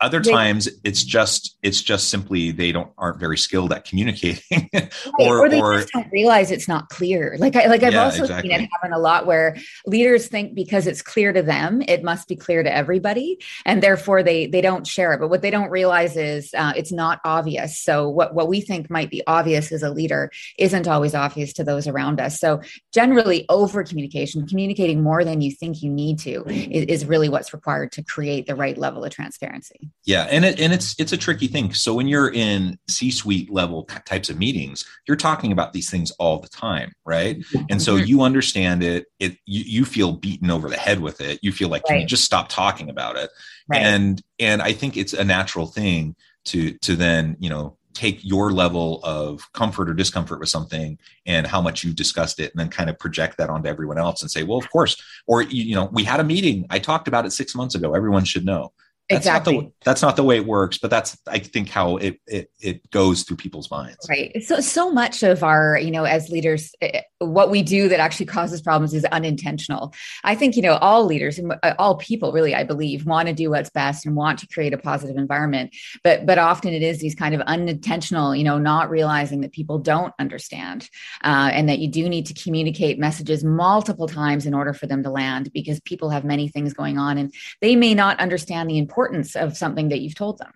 other 0.00 0.20
they, 0.20 0.30
times 0.30 0.68
it's 0.82 1.04
just 1.04 1.58
it's 1.62 1.82
just 1.82 2.08
simply 2.08 2.50
they 2.50 2.72
don't 2.72 2.90
aren't 2.96 3.20
very 3.20 3.36
skilled 3.36 3.72
at 3.72 3.84
communicating, 3.84 4.68
right, 4.72 4.92
or, 5.18 5.40
or 5.40 5.48
they 5.48 5.60
or, 5.60 5.80
just 5.80 5.92
don't 5.92 6.10
realize 6.10 6.50
it's 6.50 6.68
not 6.68 6.88
clear. 6.88 7.36
Like 7.38 7.56
I 7.56 7.66
like 7.66 7.82
I've 7.82 7.92
yeah, 7.92 8.04
also 8.04 8.22
exactly. 8.22 8.50
seen 8.50 8.60
it 8.60 8.68
happen 8.72 8.92
a 8.92 8.98
lot 8.98 9.26
where 9.26 9.56
leaders 9.86 10.28
think 10.28 10.54
because 10.54 10.86
it's 10.86 11.02
clear 11.02 11.32
to 11.32 11.42
them, 11.42 11.82
it 11.86 12.02
must 12.02 12.28
be 12.28 12.36
clear 12.36 12.62
to 12.62 12.74
everybody, 12.74 13.38
and 13.66 13.82
therefore 13.82 14.22
they 14.22 14.46
they 14.46 14.62
don't 14.62 14.86
share 14.86 15.12
it. 15.12 15.20
But 15.20 15.28
what 15.28 15.42
they 15.42 15.50
don't 15.50 15.70
realize 15.70 16.16
is 16.16 16.54
uh, 16.56 16.72
it's 16.76 16.92
not 16.92 17.20
obvious. 17.24 17.78
So 17.78 18.08
what 18.08 18.34
what 18.34 18.48
we 18.48 18.62
think 18.62 18.88
might 18.88 19.10
be 19.10 19.22
obvious 19.26 19.70
as 19.70 19.82
a 19.82 19.90
leader 19.90 20.30
isn't 20.58 20.88
always 20.88 21.14
obvious 21.14 21.52
to 21.54 21.64
those 21.64 21.86
around 21.86 22.20
us. 22.20 22.40
So 22.40 22.62
generally, 22.94 23.44
over 23.50 23.84
communication, 23.84 24.46
communicating 24.46 25.02
more 25.02 25.24
than 25.24 25.42
you 25.42 25.50
think 25.50 25.82
you 25.82 25.90
need 25.90 26.18
to, 26.20 26.42
is, 26.48 27.02
is 27.02 27.06
really 27.06 27.28
what's 27.28 27.49
required 27.52 27.92
to 27.92 28.02
create 28.02 28.46
the 28.46 28.54
right 28.54 28.76
level 28.76 29.04
of 29.04 29.12
transparency. 29.12 29.90
Yeah, 30.04 30.26
and 30.30 30.44
it, 30.44 30.60
and 30.60 30.72
it's 30.72 30.94
it's 30.98 31.12
a 31.12 31.16
tricky 31.16 31.46
thing. 31.46 31.72
So 31.74 31.94
when 31.94 32.08
you're 32.08 32.32
in 32.32 32.78
C-suite 32.88 33.50
level 33.50 33.84
types 34.04 34.30
of 34.30 34.38
meetings, 34.38 34.84
you're 35.06 35.16
talking 35.16 35.52
about 35.52 35.72
these 35.72 35.90
things 35.90 36.10
all 36.12 36.38
the 36.38 36.48
time, 36.48 36.92
right? 37.04 37.44
And 37.68 37.80
so 37.80 37.96
mm-hmm. 37.96 38.06
you 38.06 38.22
understand 38.22 38.82
it. 38.82 39.06
It 39.18 39.36
you, 39.46 39.62
you 39.64 39.84
feel 39.84 40.12
beaten 40.12 40.50
over 40.50 40.68
the 40.68 40.76
head 40.76 41.00
with 41.00 41.20
it. 41.20 41.38
You 41.42 41.52
feel 41.52 41.68
like 41.68 41.82
right. 41.84 41.94
can 41.94 42.00
you 42.00 42.06
just 42.06 42.24
stop 42.24 42.48
talking 42.48 42.90
about 42.90 43.16
it? 43.16 43.30
Right. 43.68 43.82
And 43.82 44.20
and 44.38 44.62
I 44.62 44.72
think 44.72 44.96
it's 44.96 45.12
a 45.12 45.24
natural 45.24 45.66
thing 45.66 46.16
to 46.46 46.72
to 46.78 46.96
then 46.96 47.36
you 47.38 47.50
know 47.50 47.76
take 47.94 48.24
your 48.24 48.52
level 48.52 49.00
of 49.02 49.50
comfort 49.52 49.88
or 49.88 49.94
discomfort 49.94 50.40
with 50.40 50.48
something 50.48 50.98
and 51.26 51.46
how 51.46 51.60
much 51.60 51.82
you 51.84 51.92
discussed 51.92 52.38
it 52.38 52.52
and 52.52 52.60
then 52.60 52.68
kind 52.68 52.88
of 52.88 52.98
project 52.98 53.36
that 53.36 53.50
onto 53.50 53.68
everyone 53.68 53.98
else 53.98 54.22
and 54.22 54.30
say 54.30 54.42
well 54.42 54.58
of 54.58 54.70
course 54.70 55.02
or 55.26 55.42
you 55.42 55.74
know 55.74 55.88
we 55.92 56.04
had 56.04 56.20
a 56.20 56.24
meeting. 56.24 56.66
I 56.70 56.78
talked 56.78 57.08
about 57.08 57.26
it 57.26 57.32
six 57.32 57.54
months 57.54 57.74
ago. 57.74 57.94
Everyone 57.94 58.24
should 58.24 58.44
know 58.44 58.72
that's 59.10 59.26
exactly. 59.26 59.54
Not 59.54 59.64
the, 59.64 59.72
that's 59.84 60.02
not 60.02 60.14
the 60.14 60.22
way 60.22 60.36
it 60.36 60.46
works, 60.46 60.78
but 60.78 60.88
that's 60.88 61.18
I 61.26 61.40
think 61.40 61.68
how 61.68 61.96
it 61.96 62.20
it 62.28 62.48
it 62.60 62.88
goes 62.90 63.24
through 63.24 63.38
people's 63.38 63.68
minds. 63.68 63.98
Right. 64.08 64.40
So 64.44 64.60
so 64.60 64.92
much 64.92 65.24
of 65.24 65.42
our 65.42 65.78
you 65.78 65.90
know 65.90 66.04
as 66.04 66.28
leaders, 66.28 66.72
eh, 66.80 66.90
eh, 66.94 67.02
what 67.18 67.50
we 67.50 67.62
do 67.62 67.88
that 67.88 67.98
actually 67.98 68.26
causes 68.26 68.62
problems 68.62 68.94
is 68.94 69.04
unintentional. 69.06 69.92
I 70.22 70.36
think 70.36 70.54
you 70.54 70.62
know 70.62 70.74
all 70.76 71.04
leaders 71.04 71.38
and 71.38 71.52
uh, 71.64 71.74
all 71.76 71.96
people 71.96 72.30
really 72.30 72.54
I 72.54 72.62
believe 72.62 73.04
want 73.04 73.26
to 73.26 73.34
do 73.34 73.50
what's 73.50 73.70
best 73.70 74.06
and 74.06 74.14
want 74.14 74.38
to 74.40 74.46
create 74.46 74.72
a 74.72 74.78
positive 74.78 75.16
environment, 75.16 75.74
but 76.04 76.24
but 76.24 76.38
often 76.38 76.72
it 76.72 76.82
is 76.82 77.00
these 77.00 77.16
kind 77.16 77.34
of 77.34 77.40
unintentional 77.42 78.36
you 78.36 78.44
know 78.44 78.58
not 78.58 78.90
realizing 78.90 79.40
that 79.40 79.52
people 79.52 79.78
don't 79.78 80.14
understand 80.20 80.88
uh, 81.24 81.50
and 81.52 81.68
that 81.68 81.80
you 81.80 81.88
do 81.88 82.08
need 82.08 82.26
to 82.26 82.34
communicate 82.34 82.96
messages 82.96 83.42
multiple 83.42 84.06
times 84.06 84.46
in 84.46 84.54
order 84.54 84.72
for 84.72 84.86
them 84.86 85.02
to 85.02 85.10
land 85.10 85.52
because 85.52 85.80
people 85.80 86.10
have 86.10 86.24
many 86.24 86.46
things 86.46 86.72
going 86.72 86.96
on 86.96 87.18
and 87.18 87.34
they 87.60 87.74
may 87.74 87.92
not 87.92 88.18
understand 88.20 88.70
the 88.70 88.78
importance 88.78 88.99
importance 89.00 89.34
of 89.34 89.56
something 89.56 89.88
that 89.88 90.00
you've 90.00 90.14
told 90.14 90.38
them. 90.38 90.52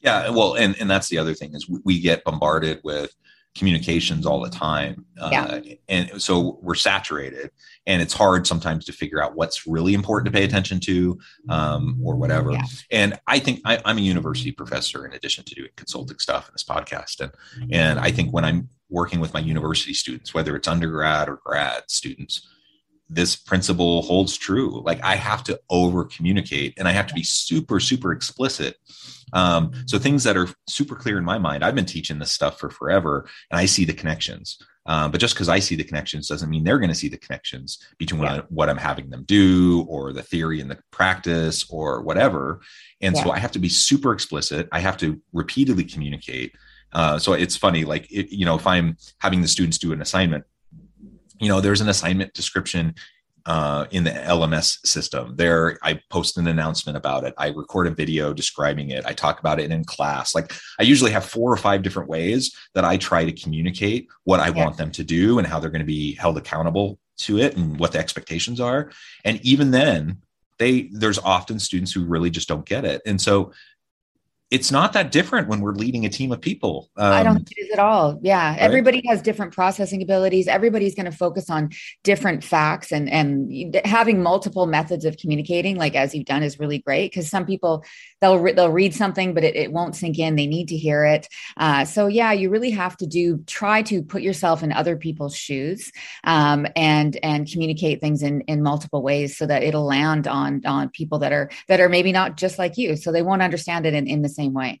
Yeah, 0.00 0.30
well, 0.30 0.54
and 0.54 0.74
and 0.80 0.90
that's 0.90 1.08
the 1.08 1.18
other 1.18 1.32
thing 1.32 1.54
is 1.54 1.68
we 1.68 2.00
get 2.00 2.24
bombarded 2.24 2.80
with 2.82 3.14
communications 3.54 4.26
all 4.26 4.40
the 4.40 4.50
time, 4.50 5.04
uh, 5.20 5.28
yeah. 5.30 5.74
and 5.88 6.20
so 6.20 6.58
we're 6.60 6.74
saturated, 6.74 7.50
and 7.86 8.02
it's 8.02 8.12
hard 8.12 8.44
sometimes 8.44 8.84
to 8.86 8.92
figure 8.92 9.22
out 9.22 9.36
what's 9.36 9.64
really 9.64 9.94
important 9.94 10.26
to 10.26 10.36
pay 10.36 10.44
attention 10.44 10.80
to, 10.80 11.20
um, 11.50 12.00
or 12.02 12.16
whatever. 12.16 12.50
Yeah. 12.50 12.62
And 12.90 13.20
I 13.28 13.38
think 13.38 13.60
I, 13.64 13.78
I'm 13.84 13.98
a 13.98 14.00
university 14.00 14.50
professor 14.50 15.06
in 15.06 15.12
addition 15.12 15.44
to 15.44 15.54
doing 15.54 15.70
consulting 15.76 16.18
stuff 16.18 16.48
in 16.48 16.54
this 16.54 16.64
podcast, 16.64 17.20
and 17.20 17.32
and 17.70 18.00
I 18.00 18.10
think 18.10 18.32
when 18.32 18.44
I'm 18.44 18.70
working 18.90 19.20
with 19.20 19.32
my 19.32 19.40
university 19.40 19.94
students, 19.94 20.34
whether 20.34 20.56
it's 20.56 20.66
undergrad 20.66 21.28
or 21.28 21.38
grad 21.44 21.84
students, 21.86 22.44
this 23.14 23.36
principle 23.36 24.02
holds 24.02 24.36
true. 24.36 24.82
Like 24.84 25.02
I 25.02 25.16
have 25.16 25.44
to 25.44 25.60
over 25.70 26.04
communicate 26.04 26.74
and 26.78 26.88
I 26.88 26.92
have 26.92 27.06
to 27.08 27.14
be 27.14 27.22
super, 27.22 27.78
super 27.80 28.12
explicit. 28.12 28.76
Um, 29.32 29.72
so 29.86 29.98
things 29.98 30.24
that 30.24 30.36
are 30.36 30.48
super 30.68 30.94
clear 30.94 31.18
in 31.18 31.24
my 31.24 31.38
mind, 31.38 31.64
I've 31.64 31.74
been 31.74 31.86
teaching 31.86 32.18
this 32.18 32.32
stuff 32.32 32.58
for 32.58 32.70
forever 32.70 33.28
and 33.50 33.58
I 33.58 33.66
see 33.66 33.84
the 33.84 33.92
connections. 33.92 34.58
Um, 34.84 35.12
but 35.12 35.20
just 35.20 35.34
because 35.34 35.48
I 35.48 35.60
see 35.60 35.76
the 35.76 35.84
connections 35.84 36.26
doesn't 36.26 36.50
mean 36.50 36.64
they're 36.64 36.78
going 36.78 36.90
to 36.90 36.94
see 36.94 37.08
the 37.08 37.16
connections 37.16 37.78
between 37.98 38.22
yeah. 38.22 38.34
what, 38.34 38.40
I, 38.40 38.46
what, 38.48 38.68
I'm 38.68 38.76
having 38.76 39.10
them 39.10 39.22
do 39.24 39.86
or 39.88 40.12
the 40.12 40.22
theory 40.22 40.60
and 40.60 40.70
the 40.70 40.78
practice 40.90 41.64
or 41.70 42.02
whatever. 42.02 42.60
And 43.00 43.14
yeah. 43.14 43.22
so 43.22 43.30
I 43.30 43.38
have 43.38 43.52
to 43.52 43.60
be 43.60 43.68
super 43.68 44.12
explicit. 44.12 44.68
I 44.72 44.80
have 44.80 44.96
to 44.98 45.20
repeatedly 45.32 45.84
communicate. 45.84 46.52
Uh, 46.92 47.18
so 47.18 47.32
it's 47.32 47.56
funny, 47.56 47.84
like, 47.84 48.10
it, 48.10 48.34
you 48.34 48.44
know, 48.44 48.56
if 48.56 48.66
I'm 48.66 48.96
having 49.18 49.40
the 49.40 49.48
students 49.48 49.78
do 49.78 49.92
an 49.92 50.02
assignment, 50.02 50.44
you 51.42 51.48
know, 51.48 51.60
there's 51.60 51.80
an 51.80 51.88
assignment 51.88 52.32
description 52.34 52.94
uh, 53.46 53.86
in 53.90 54.04
the 54.04 54.10
LMS 54.10 54.86
system. 54.86 55.34
There, 55.34 55.76
I 55.82 56.00
post 56.08 56.38
an 56.38 56.46
announcement 56.46 56.96
about 56.96 57.24
it. 57.24 57.34
I 57.36 57.48
record 57.48 57.88
a 57.88 57.90
video 57.90 58.32
describing 58.32 58.90
it. 58.90 59.04
I 59.04 59.12
talk 59.12 59.40
about 59.40 59.58
it 59.58 59.72
in 59.72 59.84
class. 59.84 60.36
Like 60.36 60.52
I 60.78 60.84
usually 60.84 61.10
have 61.10 61.24
four 61.24 61.52
or 61.52 61.56
five 61.56 61.82
different 61.82 62.08
ways 62.08 62.56
that 62.74 62.84
I 62.84 62.96
try 62.96 63.24
to 63.24 63.32
communicate 63.32 64.06
what 64.22 64.38
I 64.38 64.48
yeah. 64.48 64.64
want 64.64 64.76
them 64.76 64.92
to 64.92 65.02
do 65.02 65.38
and 65.38 65.46
how 65.46 65.58
they're 65.58 65.70
going 65.70 65.80
to 65.80 65.84
be 65.84 66.14
held 66.14 66.38
accountable 66.38 67.00
to 67.18 67.38
it 67.38 67.56
and 67.56 67.76
what 67.78 67.90
the 67.90 67.98
expectations 67.98 68.60
are. 68.60 68.92
And 69.24 69.40
even 69.44 69.72
then, 69.72 70.18
they 70.58 70.82
there's 70.92 71.18
often 71.18 71.58
students 71.58 71.92
who 71.92 72.04
really 72.04 72.30
just 72.30 72.48
don't 72.48 72.64
get 72.64 72.84
it. 72.84 73.02
And 73.04 73.20
so 73.20 73.52
it's 74.52 74.70
not 74.70 74.92
that 74.92 75.10
different 75.10 75.48
when 75.48 75.60
we're 75.60 75.72
leading 75.72 76.04
a 76.04 76.10
team 76.10 76.30
of 76.30 76.38
people. 76.38 76.90
Um, 76.98 77.10
I 77.10 77.22
don't 77.22 77.36
think 77.36 77.52
it 77.56 77.62
is 77.62 77.72
at 77.72 77.78
all. 77.78 78.20
Yeah. 78.22 78.50
Right? 78.50 78.58
Everybody 78.58 79.02
has 79.08 79.22
different 79.22 79.54
processing 79.54 80.02
abilities. 80.02 80.46
Everybody's 80.46 80.94
going 80.94 81.10
to 81.10 81.16
focus 81.16 81.48
on 81.48 81.70
different 82.04 82.44
facts 82.44 82.92
and, 82.92 83.08
and 83.10 83.80
having 83.86 84.22
multiple 84.22 84.66
methods 84.66 85.06
of 85.06 85.16
communicating, 85.16 85.76
like 85.76 85.94
as 85.94 86.14
you've 86.14 86.26
done 86.26 86.42
is 86.42 86.60
really 86.60 86.80
great. 86.80 87.14
Cause 87.14 87.30
some 87.30 87.46
people 87.46 87.82
they'll, 88.22 88.38
re- 88.38 88.52
they'll 88.52 88.70
read 88.70 88.94
something, 88.94 89.34
but 89.34 89.44
it, 89.44 89.56
it, 89.56 89.72
won't 89.72 89.96
sink 89.96 90.18
in. 90.18 90.36
They 90.36 90.46
need 90.46 90.68
to 90.68 90.76
hear 90.76 91.04
it. 91.04 91.26
Uh, 91.56 91.84
so 91.84 92.06
yeah, 92.06 92.32
you 92.32 92.50
really 92.50 92.70
have 92.70 92.96
to 92.98 93.06
do, 93.06 93.38
try 93.46 93.82
to 93.82 94.02
put 94.02 94.22
yourself 94.22 94.62
in 94.62 94.70
other 94.70 94.96
people's 94.96 95.34
shoes 95.34 95.90
um, 96.24 96.66
and, 96.76 97.18
and 97.22 97.50
communicate 97.50 98.00
things 98.00 98.22
in, 98.22 98.42
in 98.42 98.62
multiple 98.62 99.02
ways 99.02 99.36
so 99.36 99.46
that 99.46 99.62
it'll 99.62 99.86
land 99.86 100.28
on, 100.28 100.64
on 100.66 100.90
people 100.90 101.18
that 101.20 101.32
are, 101.32 101.50
that 101.68 101.80
are 101.80 101.88
maybe 101.88 102.12
not 102.12 102.36
just 102.36 102.58
like 102.58 102.78
you. 102.78 102.96
So 102.96 103.10
they 103.10 103.22
won't 103.22 103.42
understand 103.42 103.86
it 103.86 103.94
in, 103.94 104.06
in 104.06 104.22
the 104.22 104.28
same 104.28 104.52
same 104.52 104.54
way. 104.54 104.80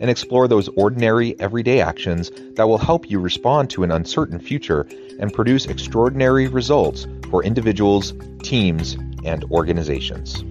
and 0.00 0.10
explore 0.10 0.48
those 0.48 0.68
ordinary, 0.76 1.38
everyday 1.40 1.80
actions 1.80 2.30
that 2.54 2.68
will 2.68 2.78
help 2.78 3.10
you 3.10 3.18
respond 3.18 3.70
to 3.70 3.82
an 3.82 3.90
uncertain 3.90 4.38
future 4.38 4.86
and 5.18 5.32
produce 5.32 5.66
extraordinary 5.66 6.48
results 6.48 7.06
for 7.30 7.42
individuals, 7.42 8.12
teams, 8.42 8.94
and 9.24 9.44
organizations. 9.44 10.44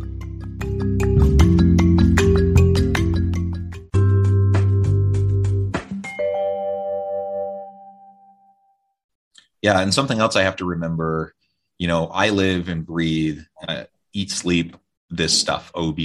yeah 9.66 9.80
and 9.80 9.92
something 9.96 10.20
else 10.20 10.36
i 10.36 10.44
have 10.44 10.56
to 10.56 10.64
remember 10.64 11.34
you 11.80 11.88
know 11.88 12.06
i 12.08 12.30
live 12.30 12.70
and 12.70 12.86
breathe 12.86 13.42
uh, 13.68 13.86
eat 14.14 14.30
sleep 14.30 14.78
this 15.10 15.38
stuff 15.38 15.72
ob 15.74 16.00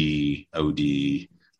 od 0.54 0.80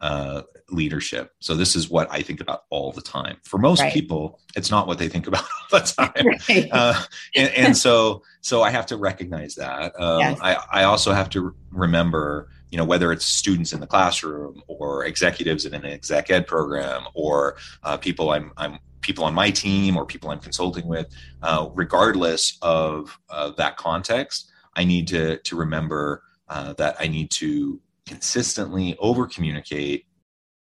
uh, 0.01 0.43
leadership. 0.73 1.33
So 1.41 1.55
this 1.55 1.77
is 1.77 1.91
what 1.91 2.09
I 2.11 2.23
think 2.23 2.41
about 2.41 2.65
all 2.71 2.93
the 2.93 3.03
time. 3.03 3.37
For 3.45 3.59
most 3.59 3.81
right. 3.81 3.93
people, 3.93 4.41
it's 4.57 4.71
not 4.71 4.87
what 4.87 4.99
they 4.99 5.09
think 5.09 5.27
about 5.27 5.43
all 5.73 5.81
the 5.81 5.87
time, 5.97 6.27
right. 6.49 6.69
uh, 6.73 7.03
and, 7.37 7.49
and, 7.51 7.77
so 7.77 8.23
so 8.41 8.63
I 8.63 8.71
have 8.71 8.87
to 8.87 8.97
recognize 8.97 9.55
that. 9.57 9.93
Um, 10.01 10.21
yes. 10.21 10.39
I, 10.41 10.57
I 10.73 10.85
also 10.85 11.13
have 11.13 11.31
to 11.31 11.55
remember, 11.71 12.49
you 12.71 12.79
know, 12.79 12.85
whether 12.85 13.13
it's 13.13 13.25
students 13.25 13.73
in 13.73 13.81
the 13.81 13.87
classroom 13.87 14.63
or 14.67 15.05
executives 15.05 15.65
in 15.67 15.75
an 15.75 15.85
exec 15.85 16.31
ed 16.31 16.47
program 16.47 17.05
or 17.15 17.57
uh, 17.83 17.97
people 17.97 18.31
I'm 18.31 18.53
I'm 18.57 18.79
people 19.01 19.25
on 19.25 19.35
my 19.35 19.51
team 19.51 19.97
or 19.97 20.05
people 20.05 20.31
I'm 20.31 20.41
consulting 20.41 20.87
with, 20.87 21.09
uh, 21.43 21.69
regardless 21.75 22.59
of 22.63 23.19
uh, 23.31 23.51
that 23.57 23.77
context, 23.77 24.51
I 24.77 24.85
need 24.85 25.09
to 25.09 25.39
to 25.39 25.57
remember 25.57 26.23
uh, 26.49 26.73
that 26.75 26.97
I 26.99 27.07
need 27.07 27.31
to 27.33 27.81
consistently 28.07 28.97
over 28.99 29.27
communicate, 29.27 30.07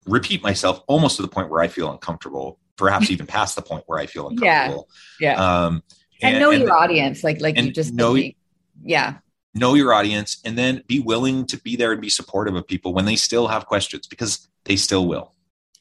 repeat 0.05 0.43
myself 0.43 0.83
almost 0.87 1.17
to 1.17 1.21
the 1.21 1.27
point 1.27 1.49
where 1.49 1.61
I 1.61 1.67
feel 1.67 1.91
uncomfortable, 1.91 2.59
perhaps 2.75 3.09
even 3.11 3.25
past 3.25 3.55
the 3.55 3.61
point 3.61 3.83
where 3.87 3.99
I 3.99 4.05
feel 4.05 4.29
uncomfortable. 4.29 4.89
Yeah. 5.19 5.33
Yeah. 5.33 5.65
Um, 5.65 5.83
and, 6.21 6.35
and, 6.35 6.39
know 6.39 6.51
and 6.51 6.61
your 6.61 6.73
audience, 6.73 7.23
like 7.23 7.41
like 7.41 7.57
you 7.57 7.71
just 7.71 7.93
know. 7.93 8.17
yeah. 8.83 9.15
Know 9.55 9.75
your 9.75 9.93
audience, 9.93 10.41
and 10.43 10.57
then 10.57 10.83
be 10.87 10.99
willing 10.99 11.45
to 11.45 11.57
be 11.61 11.75
there 11.75 11.91
and 11.91 12.01
be 12.01 12.09
supportive 12.09 12.55
of 12.55 12.65
people 12.65 12.91
when 12.91 13.05
they 13.05 13.15
still 13.15 13.47
have 13.47 13.67
questions, 13.67 14.07
because 14.07 14.47
they 14.63 14.75
still 14.75 15.07
will. 15.07 15.33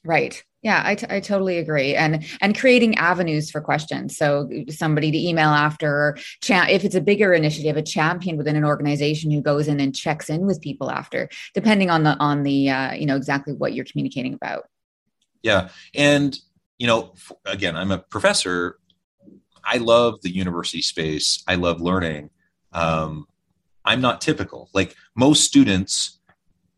Right. 0.05 0.43
Yeah, 0.63 0.83
I, 0.85 0.95
t- 0.95 1.07
I 1.09 1.21
totally 1.21 1.59
agree. 1.59 1.95
And 1.95 2.25
and 2.41 2.57
creating 2.57 2.97
avenues 2.97 3.51
for 3.51 3.61
questions. 3.61 4.17
So 4.17 4.49
somebody 4.69 5.11
to 5.11 5.19
email 5.19 5.49
after, 5.49 6.17
cha- 6.41 6.67
if 6.69 6.85
it's 6.85 6.95
a 6.95 7.01
bigger 7.01 7.33
initiative, 7.33 7.77
a 7.77 7.83
champion 7.83 8.37
within 8.37 8.55
an 8.55 8.65
organization 8.65 9.31
who 9.31 9.43
goes 9.43 9.67
in 9.67 9.81
and 9.81 9.95
checks 9.95 10.31
in 10.31 10.47
with 10.47 10.61
people 10.61 10.91
after, 10.91 11.29
depending 11.55 11.91
on 11.91 12.05
the 12.05 12.17
on 12.19 12.45
the 12.45 12.71
uh, 12.71 12.93
you 12.95 13.07
know 13.07 13.17
exactly 13.17 13.53
what 13.55 13.75
you're 13.75 13.85
communicating 13.85 14.35
about. 14.35 14.65
Yeah, 15.43 15.69
and 15.95 16.39
you 16.79 16.87
know, 16.87 17.15
again, 17.45 17.77
I'm 17.77 17.91
a 17.91 17.99
professor. 17.99 18.79
I 19.65 19.79
love 19.79 20.21
the 20.23 20.35
university 20.35 20.83
space. 20.83 21.43
I 21.47 21.57
love 21.57 21.81
learning. 21.81 22.31
Um, 22.73 23.27
I'm 23.85 24.01
not 24.01 24.21
typical. 24.21 24.69
Like 24.75 24.95
most 25.17 25.45
students 25.45 26.19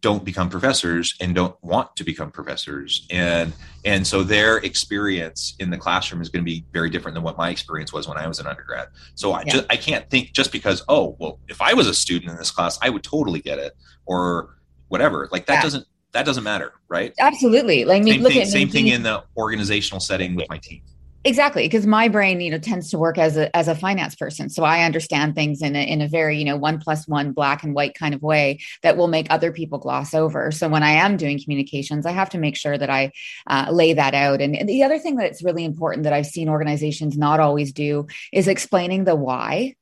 don't 0.04 0.22
become 0.22 0.50
professors 0.50 1.14
and 1.18 1.34
don't 1.34 1.56
want 1.62 1.96
to 1.96 2.04
become 2.04 2.30
professors. 2.30 3.06
And 3.10 3.54
and 3.86 4.06
so 4.06 4.22
their 4.22 4.58
experience 4.58 5.56
in 5.58 5.70
the 5.70 5.78
classroom 5.78 6.20
is 6.20 6.28
going 6.28 6.44
to 6.44 6.44
be 6.44 6.66
very 6.74 6.90
different 6.90 7.14
than 7.14 7.24
what 7.24 7.38
my 7.38 7.48
experience 7.48 7.90
was 7.90 8.06
when 8.06 8.18
i 8.18 8.28
was 8.28 8.38
an 8.38 8.46
undergrad. 8.46 8.88
So 9.14 9.32
i 9.32 9.40
yeah. 9.46 9.52
just 9.52 9.66
i 9.70 9.76
can't 9.76 10.10
think 10.10 10.32
just 10.32 10.52
because 10.52 10.82
oh 10.90 11.16
well 11.18 11.40
if 11.48 11.62
i 11.62 11.72
was 11.72 11.86
a 11.86 11.94
student 11.94 12.30
in 12.30 12.36
this 12.36 12.50
class 12.50 12.78
i 12.82 12.90
would 12.90 13.02
totally 13.02 13.40
get 13.40 13.58
it 13.58 13.72
or 14.04 14.56
whatever. 14.88 15.26
Like 15.32 15.46
that 15.46 15.54
yeah. 15.54 15.62
doesn't 15.62 15.86
that 16.12 16.26
doesn't 16.26 16.44
matter 16.44 16.74
right? 16.88 17.14
Absolutely. 17.18 17.86
Like 17.86 18.04
same 18.04 18.20
look 18.20 18.32
thing, 18.34 18.42
at 18.42 18.48
same 18.48 18.68
thing 18.68 18.88
in 18.88 19.02
the 19.02 19.24
organizational 19.38 20.00
setting 20.00 20.34
with 20.34 20.50
my 20.50 20.58
team 20.58 20.82
exactly 21.24 21.62
because 21.62 21.86
my 21.86 22.08
brain 22.08 22.40
you 22.40 22.50
know 22.50 22.58
tends 22.58 22.90
to 22.90 22.98
work 22.98 23.18
as 23.18 23.36
a 23.36 23.54
as 23.56 23.68
a 23.68 23.74
finance 23.74 24.14
person 24.14 24.48
so 24.48 24.62
i 24.62 24.84
understand 24.84 25.34
things 25.34 25.62
in 25.62 25.74
a, 25.74 25.80
in 25.80 26.00
a 26.00 26.08
very 26.08 26.38
you 26.38 26.44
know 26.44 26.56
one 26.56 26.78
plus 26.78 27.08
one 27.08 27.32
black 27.32 27.62
and 27.62 27.74
white 27.74 27.94
kind 27.94 28.14
of 28.14 28.22
way 28.22 28.58
that 28.82 28.96
will 28.96 29.08
make 29.08 29.26
other 29.30 29.52
people 29.52 29.78
gloss 29.78 30.14
over. 30.14 30.50
So 30.50 30.68
when 30.68 30.82
i 30.82 30.90
am 30.90 31.16
doing 31.16 31.40
communications 31.42 32.06
i 32.06 32.12
have 32.12 32.30
to 32.30 32.38
make 32.38 32.56
sure 32.56 32.76
that 32.76 32.90
i 32.90 33.12
uh, 33.46 33.68
lay 33.70 33.94
that 33.94 34.14
out. 34.14 34.40
And, 34.40 34.54
the 34.68 34.82
other 34.82 34.98
thing 34.98 35.16
that's 35.16 35.42
really 35.42 35.64
important 35.64 36.04
that 36.04 36.12
i've 36.12 36.26
seen 36.26 36.48
organizations 36.48 37.16
not 37.16 37.40
always 37.40 37.72
do 37.72 38.06
is 38.32 38.48
explaining 38.48 39.04
the 39.04 39.14
why 39.14 39.74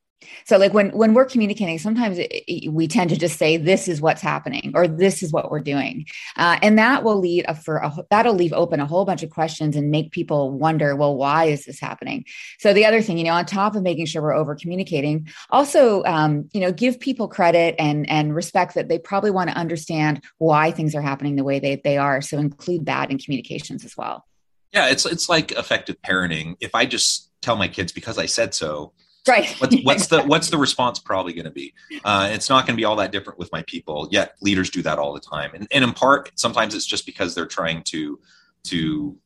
so 0.45 0.59
like 0.59 0.73
when 0.73 0.91
when 0.91 1.15
we're 1.15 1.25
communicating 1.25 1.79
sometimes 1.79 2.19
it, 2.19 2.73
we 2.73 2.89
tend 2.89 3.11
to 3.11 3.17
just 3.17 3.39
say 3.39 3.57
this 3.57 3.89
is 3.89 4.01
what's 4.01 4.21
happening 4.21 4.73
or 4.75 4.89
this 4.89 5.23
is 5.23 5.33
what 5.33 5.51
we're 5.51 5.61
doing. 5.61 6.07
Uh, 6.37 6.59
and 6.63 6.79
that 6.79 7.05
will 7.05 7.19
lead 7.19 7.45
a, 7.49 7.55
for 7.55 7.79
a, 7.79 7.93
that'll 8.11 8.35
leave 8.35 8.53
open 8.53 8.81
a 8.81 8.87
whole 8.87 9.05
bunch 9.05 9.23
of 9.23 9.31
questions 9.31 9.77
and 9.77 9.91
make 9.91 10.11
people 10.11 10.51
wonder 10.51 10.97
well 10.97 11.17
why 11.17 11.45
is 11.45 11.65
this 11.65 11.81
happening? 11.81 12.25
So 12.59 12.73
the 12.73 12.85
other 12.85 13.03
thing 13.03 13.19
you 13.19 13.25
know 13.25 13.33
on 13.33 13.47
top 13.47 13.77
of 13.77 13.83
making 13.83 14.07
sure 14.07 14.23
we're 14.23 14.35
over 14.35 14.55
communicating 14.55 15.29
also 15.51 16.03
um, 16.05 16.49
you 16.53 16.61
know 16.61 16.73
give 16.73 17.01
people 17.01 17.29
credit 17.29 17.75
and 17.79 18.09
and 18.09 18.35
respect 18.35 18.75
that 18.75 18.89
they 18.89 18.99
probably 18.99 19.31
want 19.31 19.51
to 19.51 19.57
understand 19.57 20.23
why 20.39 20.71
things 20.71 20.95
are 20.95 21.03
happening 21.03 21.37
the 21.37 21.45
way 21.45 21.59
they, 21.59 21.77
they 21.77 21.99
are. 21.99 22.21
So 22.21 22.39
include 22.39 22.87
that 22.87 23.11
in 23.11 23.19
communications 23.19 23.85
as 23.85 23.97
well. 23.97 24.27
Yeah 24.73 24.89
it's 24.89 25.07
it's 25.07 25.29
like 25.29 25.53
effective 25.53 26.01
parenting. 26.03 26.57
If 26.61 26.75
i 26.75 26.87
just 26.87 27.31
tell 27.43 27.57
my 27.57 27.69
kids 27.69 27.93
because 27.93 28.19
i 28.19 28.27
said 28.27 28.55
so 28.55 28.93
right. 29.29 29.49
What's, 29.59 29.77
what's 29.83 30.07
the 30.09 30.23
what's 30.27 30.51
the 30.51 30.59
response 30.59 30.99
probably 30.99 31.33
going 31.33 31.45
to 31.45 31.51
be? 31.51 31.75
Uh, 32.05 32.29
it's 32.33 32.49
not 32.49 32.67
going 32.67 32.77
to 32.77 32.81
be 32.81 32.85
all 32.85 32.97
that 32.97 33.13
different 33.13 33.39
with 33.39 33.51
my 33.53 33.63
people 33.67 34.09
yet 34.11 34.37
leaders 34.41 34.71
do 34.71 34.83
that 34.83 34.99
all 34.99 35.13
the 35.13 35.21
time. 35.21 35.53
And, 35.55 35.67
and 35.71 35.85
in 35.85 35.93
part 35.93 36.33
sometimes 36.37 36.75
it's 36.75 36.87
just 36.87 37.07
because 37.07 37.35
they're 37.35 37.47
trying 37.47 37.83
to 37.85 38.19
to 38.65 39.17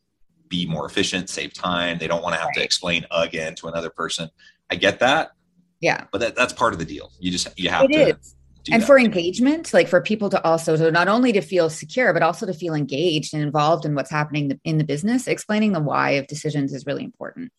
be 0.48 0.66
more 0.66 0.86
efficient 0.86 1.28
save 1.28 1.52
time. 1.52 1.98
They 1.98 2.06
don't 2.06 2.22
want 2.22 2.34
to 2.34 2.40
have 2.40 2.48
right. 2.48 2.56
to 2.56 2.64
explain 2.64 3.04
again 3.10 3.54
to 3.56 3.68
another 3.68 3.90
person. 3.90 4.30
I 4.70 4.76
get 4.76 5.00
that. 5.00 5.32
Yeah. 5.80 6.04
But 6.12 6.18
that, 6.18 6.36
that's 6.36 6.52
part 6.52 6.72
of 6.72 6.78
the 6.78 6.84
deal. 6.84 7.12
You 7.18 7.30
just 7.30 7.48
you 7.58 7.68
have 7.68 7.84
it 7.84 7.92
to 7.92 8.16
is. 8.16 8.36
and 8.70 8.82
that. 8.82 8.86
for 8.86 8.98
engagement 8.98 9.72
like 9.72 9.88
for 9.88 10.00
people 10.00 10.28
to 10.30 10.42
also 10.44 10.76
so 10.76 10.90
not 10.90 11.08
only 11.08 11.32
to 11.32 11.40
feel 11.40 11.70
secure 11.70 12.12
but 12.12 12.22
also 12.22 12.46
to 12.46 12.54
feel 12.54 12.74
engaged 12.74 13.34
and 13.34 13.42
involved 13.42 13.84
in 13.84 13.94
what's 13.94 14.10
happening 14.10 14.58
in 14.64 14.78
the 14.78 14.84
business 14.84 15.26
explaining 15.26 15.72
the 15.72 15.80
why 15.80 16.10
of 16.12 16.26
decisions 16.26 16.72
is 16.72 16.86
really 16.86 17.04
important 17.04 17.52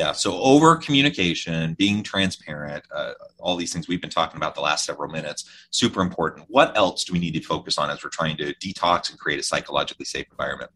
yeah. 0.00 0.12
So 0.12 0.40
over 0.40 0.76
communication, 0.76 1.74
being 1.74 2.02
transparent, 2.02 2.82
uh, 2.90 3.12
all 3.38 3.54
these 3.54 3.70
things 3.70 3.86
we've 3.86 4.00
been 4.00 4.08
talking 4.08 4.38
about 4.38 4.54
the 4.54 4.62
last 4.62 4.86
several 4.86 5.10
minutes, 5.10 5.44
super 5.68 6.00
important. 6.00 6.46
What 6.48 6.74
else 6.74 7.04
do 7.04 7.12
we 7.12 7.18
need 7.18 7.34
to 7.34 7.42
focus 7.42 7.76
on 7.76 7.90
as 7.90 8.02
we're 8.02 8.08
trying 8.08 8.38
to 8.38 8.54
detox 8.54 9.10
and 9.10 9.18
create 9.18 9.38
a 9.40 9.42
psychologically 9.42 10.06
safe 10.06 10.24
environment? 10.30 10.70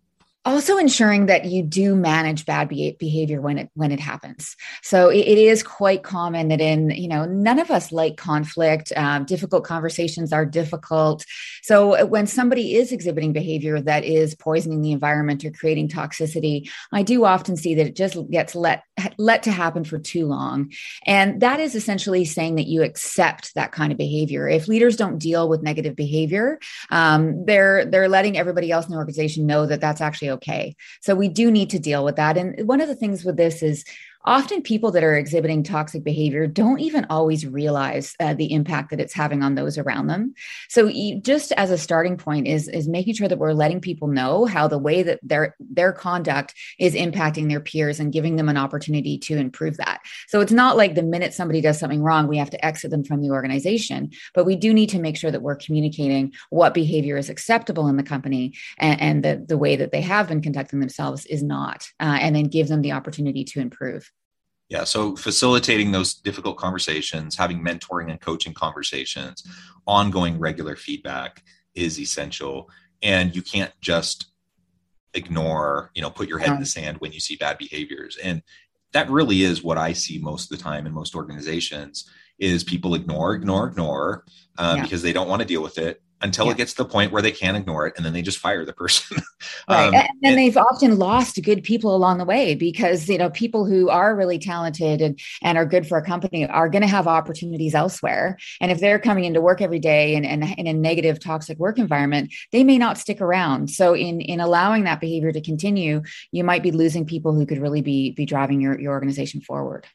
Also 0.45 0.77
ensuring 0.79 1.27
that 1.27 1.47
you 1.47 1.63
do 1.63 1.95
manage 1.95 2.47
bad 2.47 2.69
behavior 2.69 3.41
when 3.41 3.59
it 3.59 3.71
when 3.75 3.93
it 3.93 4.01
happens. 4.01 4.57
So 4.83 5.09
it, 5.09 5.27
it 5.27 5.39
is 5.39 5.63
quite 5.63 6.03
common 6.03 6.49
that 6.49 6.61
in 6.61 6.91
you 6.91 7.09
know 7.09 7.25
none 7.25 7.59
of 7.59 7.71
us 7.71 7.93
like 7.93 8.17
conflict 8.17 8.93
um, 8.97 9.25
difficult 9.25 9.65
conversations 9.65 10.33
are 10.33 10.47
difficult. 10.47 11.25
So 11.63 12.05
when 12.07 12.27
somebody 12.27 12.75
is 12.75 12.93
exhibiting 12.93 13.33
behavior 13.33 13.81
that 13.81 14.05
is 14.05 14.35
poisoning 14.35 14.83
the 14.83 14.93
environment 14.93 15.45
or 15.45 15.51
creating 15.51 15.89
toxicity 15.89 16.69
i 16.93 17.03
do 17.03 17.25
often 17.25 17.57
see 17.57 17.75
that 17.75 17.87
it 17.87 17.97
just 17.97 18.17
gets 18.31 18.55
let 18.55 18.85
let 19.19 19.43
to 19.43 19.51
happen 19.51 19.85
for 19.85 19.99
too 19.99 20.27
long. 20.27 20.73
And 21.05 21.41
that 21.41 21.59
is 21.59 21.75
essentially 21.75 22.25
saying 22.25 22.57
that 22.57 22.67
you 22.67 22.83
accept 22.83 23.55
that 23.55 23.73
kind 23.73 23.91
of 23.91 23.99
behavior. 23.99 24.49
If 24.49 24.69
leaders 24.69 24.97
don't 24.97 25.19
deal 25.19 25.49
with 25.49 25.63
negative 25.63 25.97
behavior 25.97 26.59
um, 26.91 27.45
they're 27.45 27.85
they're 27.85 28.09
letting 28.09 28.37
everybody 28.37 28.71
else 28.71 28.87
in 28.87 28.93
the 28.93 28.99
organization 28.99 29.47
know 29.47 29.67
that 29.67 29.81
that's 29.81 30.01
actually 30.01 30.29
okay. 30.35 30.77
So 31.01 31.15
we 31.15 31.29
do 31.29 31.51
need 31.51 31.71
to 31.71 31.79
deal 31.79 32.05
with 32.05 32.17
that. 32.17 32.37
And 32.37 32.67
one 32.67 32.81
of 32.81 32.89
the 32.89 32.95
things 32.95 33.25
with 33.25 33.37
this 33.37 33.63
is 33.63 33.85
often 34.25 34.63
people 34.63 34.91
that 34.93 35.05
are 35.05 35.17
exhibiting 35.17 35.63
toxic 35.63 36.05
behavior 36.05 36.47
don't 36.47 36.81
even 36.81 37.07
always 37.11 37.47
realize 37.47 38.15
uh, 38.21 38.35
the 38.35 38.53
impact 38.53 38.91
that 38.91 39.01
it's 39.01 39.15
having 39.15 39.43
on 39.43 39.55
those 39.55 39.79
around 39.79 40.07
them. 40.07 40.35
So 40.69 40.91
just 41.21 41.53
as 41.53 41.71
a 41.71 41.79
starting 41.79 42.17
point 42.17 42.47
is 42.47 42.69
is 42.69 42.89
making 42.89 43.15
sure 43.15 43.29
that 43.29 43.39
we're 43.39 43.53
letting 43.53 43.81
people 43.81 44.09
know 44.09 44.45
how 44.45 44.69
the 44.69 44.79
way 44.79 45.03
that 45.03 45.21
their 45.23 45.57
their 45.61 45.93
conduct 45.93 46.55
is 46.79 46.95
impacting 46.95 47.49
their 47.49 47.61
peers 47.61 48.01
and 48.01 48.13
giving 48.13 48.37
them 48.37 48.49
an 48.49 48.57
opportunity 48.57 49.19
to 49.19 49.37
improve 49.37 49.77
that. 49.77 50.01
So 50.29 50.41
it's 50.41 50.53
not 50.53 50.77
like 50.77 50.95
the 50.95 51.03
minute 51.03 51.35
somebody 51.35 51.61
does 51.61 51.79
something 51.79 52.03
wrong 52.03 52.27
we 52.27 52.39
have 52.39 52.51
to 52.51 52.65
exit 52.65 52.91
them 52.91 53.05
from 53.05 53.21
the 53.21 53.31
organization 53.31 54.11
but 54.35 54.45
we 54.45 54.57
do 54.57 54.73
need 54.73 54.89
to 54.91 54.99
make 54.99 55.17
sure 55.17 55.31
that 55.31 55.43
we're 55.43 55.57
communicating 55.57 56.33
what 56.51 56.75
behavior 56.75 57.17
is 57.17 57.29
acceptable 57.29 57.89
in 57.89 57.97
the 57.97 58.03
company 58.03 58.55
and, 58.79 59.01
and 59.01 59.25
the, 59.25 59.45
the 59.47 59.59
way 59.59 59.77
that 59.77 59.93
they 59.93 60.01
have 60.01 60.29
been 60.29 60.41
conducting 60.41 60.81
themselves 60.81 61.27
is 61.27 61.43
not 61.43 61.87
uh, 62.01 62.19
and 62.21 62.35
then 62.35 62.45
give 62.45 62.69
them 62.69 62.83
the 62.83 62.93
opportunity 62.93 63.45
to 63.45 63.61
improve 63.61 64.11
yeah, 64.69 64.85
so 64.85 65.15
facilitating 65.17 65.93
those 65.93 66.15
difficult 66.15 66.57
conversations, 66.57 67.37
having 67.37 67.63
mentoring 67.63 68.11
and 68.11 68.21
coaching 68.21 68.55
conversations, 68.55 69.45
ongoing 69.87 70.39
regular 70.39 70.75
feedback 70.75 71.43
is 71.75 72.01
essential. 72.01 72.71
And 73.03 73.37
you 73.37 73.43
can't 73.43 73.73
just 73.81 74.27
ignore, 75.13 75.91
you 75.95 76.03
know, 76.03 76.11
put 76.11 76.29
your 76.29 76.39
head 76.39 76.53
in 76.53 76.61
the 76.61 76.67
sand 76.67 76.99
when 76.99 77.13
you 77.13 77.21
see 77.21 77.37
bad 77.37 77.59
behaviors. 77.59 78.17
And 78.17 78.43
that 78.93 79.11
really 79.11 79.43
is 79.43 79.63
what 79.63 79.77
I 79.77 79.93
see 79.93 80.19
most 80.19 80.51
of 80.51 80.57
the 80.57 80.63
time 80.63 80.87
in 80.87 80.93
most 80.93 81.15
organizations 81.15 82.09
is 82.39 82.65
people 82.65 82.95
ignore, 82.95 83.35
ignore, 83.35 83.69
ignore 83.69 84.25
uh, 84.59 84.75
yeah. 84.77 84.83
because 84.83 85.03
they 85.03 85.13
don't 85.13 85.29
want 85.29 85.43
to 85.43 85.49
deal 85.49 85.63
with 85.63 85.79
it 85.79 86.01
until 86.23 86.47
yeah. 86.47 86.53
it 86.53 86.57
gets 86.57 86.73
to 86.73 86.83
the 86.83 86.89
point 86.89 87.13
where 87.13 87.23
they 87.23 87.31
can't 87.31 87.57
ignore 87.57 87.87
it 87.87 87.95
and 87.97 88.05
then 88.05 88.13
they 88.13 88.23
just 88.23 88.39
fire 88.39 88.65
the 88.65 88.73
person. 88.73 89.19
Right. 89.69 89.89
Um, 89.89 89.95
and 89.95 90.09
then 90.23 90.33
and, 90.33 90.39
they've 90.39 90.57
often 90.57 90.99
lost 90.99 91.43
good 91.43 91.63
people 91.63 91.95
along 91.95 92.19
the 92.19 92.25
way 92.25 92.55
because 92.55 93.09
you 93.09 93.19
know 93.19 93.31
people 93.31 93.67
who 93.67 93.89
are 93.89 94.17
really 94.17 94.39
talented 94.39 95.03
and, 95.03 95.19
and 95.43 95.59
are 95.59 95.67
good 95.67 95.87
for 95.87 95.99
a 95.99 96.05
company 96.05 96.47
are 96.47 96.69
going 96.69 96.83
to 96.83 96.89
have 96.89 97.07
opportunities 97.07 97.75
elsewhere. 97.75 98.39
And 98.61 98.71
if 98.71 98.81
they're 98.81 98.99
coming 98.99 99.25
into 99.25 99.41
work 99.41 99.61
every 99.61 99.79
day 99.79 100.15
and, 100.17 100.25
and 100.25 100.45
in 100.59 100.67
a 100.67 100.73
negative 100.73 101.21
toxic 101.21 101.59
work 101.59 101.79
environment 101.79 102.33
they 102.53 102.65
may 102.65 102.79
not 102.79 102.99
stick 102.99 103.21
around. 103.21 103.71
So 103.71 103.95
in 103.95 104.21
in 104.23 104.41
allowing 104.41 104.85
that 104.85 105.01
behavior 105.01 105.33
to 105.33 105.41
continue 105.41 106.03
you 106.33 106.43
might 106.45 106.63
be 106.63 106.73
losing 106.73 107.05
people 107.05 107.35
who 107.35 107.47
could 107.47 107.59
really 107.59 107.83
be 107.83 108.13
be 108.13 108.25
driving 108.25 108.61
your, 108.61 108.81
your 108.81 108.93
organization 108.93 109.41
forward 109.41 109.87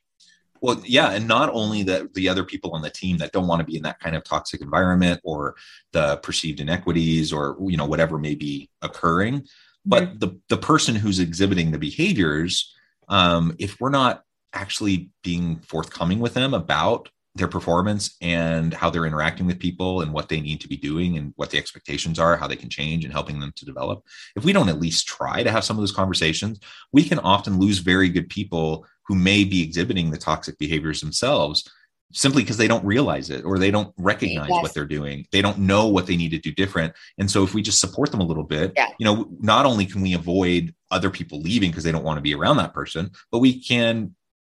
well 0.61 0.81
yeah 0.85 1.11
and 1.11 1.27
not 1.27 1.49
only 1.53 1.83
the 1.83 2.09
the 2.13 2.27
other 2.27 2.43
people 2.43 2.71
on 2.71 2.81
the 2.81 2.89
team 2.89 3.17
that 3.17 3.31
don't 3.31 3.47
want 3.47 3.59
to 3.59 3.65
be 3.65 3.77
in 3.77 3.83
that 3.83 3.99
kind 3.99 4.15
of 4.15 4.23
toxic 4.23 4.61
environment 4.61 5.19
or 5.23 5.55
the 5.91 6.17
perceived 6.17 6.59
inequities 6.59 7.31
or 7.31 7.57
you 7.67 7.77
know 7.77 7.85
whatever 7.85 8.17
may 8.17 8.35
be 8.35 8.69
occurring 8.81 9.45
but 9.85 10.03
mm-hmm. 10.03 10.19
the 10.19 10.39
the 10.49 10.57
person 10.57 10.95
who's 10.95 11.19
exhibiting 11.19 11.71
the 11.71 11.79
behaviors 11.79 12.75
um, 13.07 13.55
if 13.57 13.79
we're 13.79 13.89
not 13.89 14.23
actually 14.53 15.09
being 15.23 15.57
forthcoming 15.59 16.19
with 16.19 16.33
them 16.33 16.53
about 16.53 17.09
their 17.35 17.47
performance 17.47 18.15
and 18.21 18.73
how 18.73 18.89
they're 18.89 19.05
interacting 19.05 19.45
with 19.45 19.59
people 19.59 20.01
and 20.01 20.11
what 20.11 20.29
they 20.29 20.41
need 20.41 20.59
to 20.61 20.67
be 20.67 20.77
doing 20.77 21.17
and 21.17 21.33
what 21.35 21.49
the 21.51 21.57
expectations 21.57 22.19
are, 22.19 22.35
how 22.35 22.47
they 22.47 22.55
can 22.55 22.69
change 22.69 23.03
and 23.03 23.13
helping 23.13 23.39
them 23.39 23.53
to 23.55 23.65
develop. 23.65 24.03
If 24.35 24.43
we 24.43 24.53
don't 24.53 24.69
at 24.69 24.79
least 24.79 25.07
try 25.07 25.43
to 25.43 25.51
have 25.51 25.63
some 25.63 25.77
of 25.77 25.81
those 25.81 25.91
conversations, 25.91 26.59
we 26.91 27.03
can 27.03 27.19
often 27.19 27.59
lose 27.59 27.79
very 27.79 28.09
good 28.09 28.29
people 28.29 28.85
who 29.09 29.15
may 29.15 29.43
be 29.43 29.63
exhibiting 29.63 30.11
the 30.11 30.17
toxic 30.17 30.57
behaviors 30.59 31.01
themselves 31.01 31.69
simply 32.11 32.43
because 32.43 32.57
they 32.57 32.67
don't 32.67 32.85
realize 32.85 33.29
it 33.29 33.43
or 33.43 33.59
they 33.59 33.71
don't 33.71 33.93
recognize 33.97 34.49
yes. 34.49 34.61
what 34.61 34.73
they're 34.73 34.85
doing 34.85 35.25
they 35.31 35.41
don't 35.41 35.57
know 35.57 35.87
what 35.87 36.07
they 36.07 36.15
need 36.15 36.29
to 36.29 36.37
do 36.37 36.51
different 36.51 36.93
and 37.17 37.29
so 37.29 37.43
if 37.43 37.53
we 37.53 37.61
just 37.61 37.81
support 37.81 38.11
them 38.11 38.21
a 38.21 38.25
little 38.25 38.43
bit 38.43 38.71
yeah. 38.75 38.89
you 38.99 39.05
know 39.05 39.27
not 39.39 39.65
only 39.65 39.85
can 39.85 40.01
we 40.01 40.13
avoid 40.13 40.73
other 40.91 41.09
people 41.09 41.41
leaving 41.41 41.71
because 41.71 41.83
they 41.83 41.91
don't 41.91 42.05
want 42.05 42.17
to 42.17 42.21
be 42.21 42.33
around 42.33 42.57
that 42.57 42.73
person 42.73 43.09
but 43.31 43.39
we 43.39 43.61
can 43.61 44.15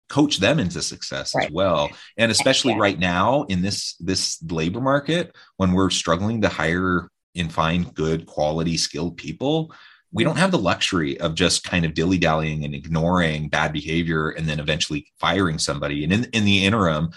coach 0.09 0.37
them 0.37 0.59
into 0.59 0.81
success 0.81 1.33
right. 1.33 1.47
as 1.47 1.51
well 1.51 1.89
and 2.17 2.29
especially 2.29 2.73
yeah. 2.73 2.79
right 2.79 2.99
now 2.99 3.43
in 3.43 3.61
this 3.61 3.95
this 3.99 4.41
labor 4.43 4.81
market 4.81 5.33
when 5.57 5.71
we're 5.71 5.89
struggling 5.89 6.41
to 6.41 6.49
hire 6.49 7.09
and 7.35 7.51
find 7.51 7.93
good 7.93 8.25
quality 8.25 8.75
skilled 8.75 9.15
people 9.15 9.73
we 10.11 10.23
don't 10.23 10.37
have 10.37 10.51
the 10.51 10.57
luxury 10.57 11.19
of 11.19 11.35
just 11.35 11.63
kind 11.63 11.85
of 11.85 11.93
dilly 11.93 12.17
dallying 12.17 12.65
and 12.65 12.75
ignoring 12.75 13.49
bad 13.49 13.71
behavior 13.71 14.29
and 14.29 14.47
then 14.47 14.59
eventually 14.59 15.07
firing 15.19 15.57
somebody. 15.57 16.03
And 16.03 16.11
in, 16.11 16.23
in 16.25 16.45
the 16.45 16.65
interim, 16.65 17.11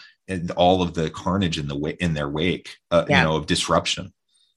all 0.56 0.80
of 0.80 0.94
the 0.94 1.10
carnage 1.10 1.58
in 1.58 1.68
the 1.68 1.76
way 1.76 1.96
in 2.00 2.14
their 2.14 2.28
wake, 2.28 2.76
uh, 2.90 3.04
yeah. 3.08 3.18
you 3.18 3.24
know, 3.24 3.36
of 3.36 3.46
disruption. 3.46 4.12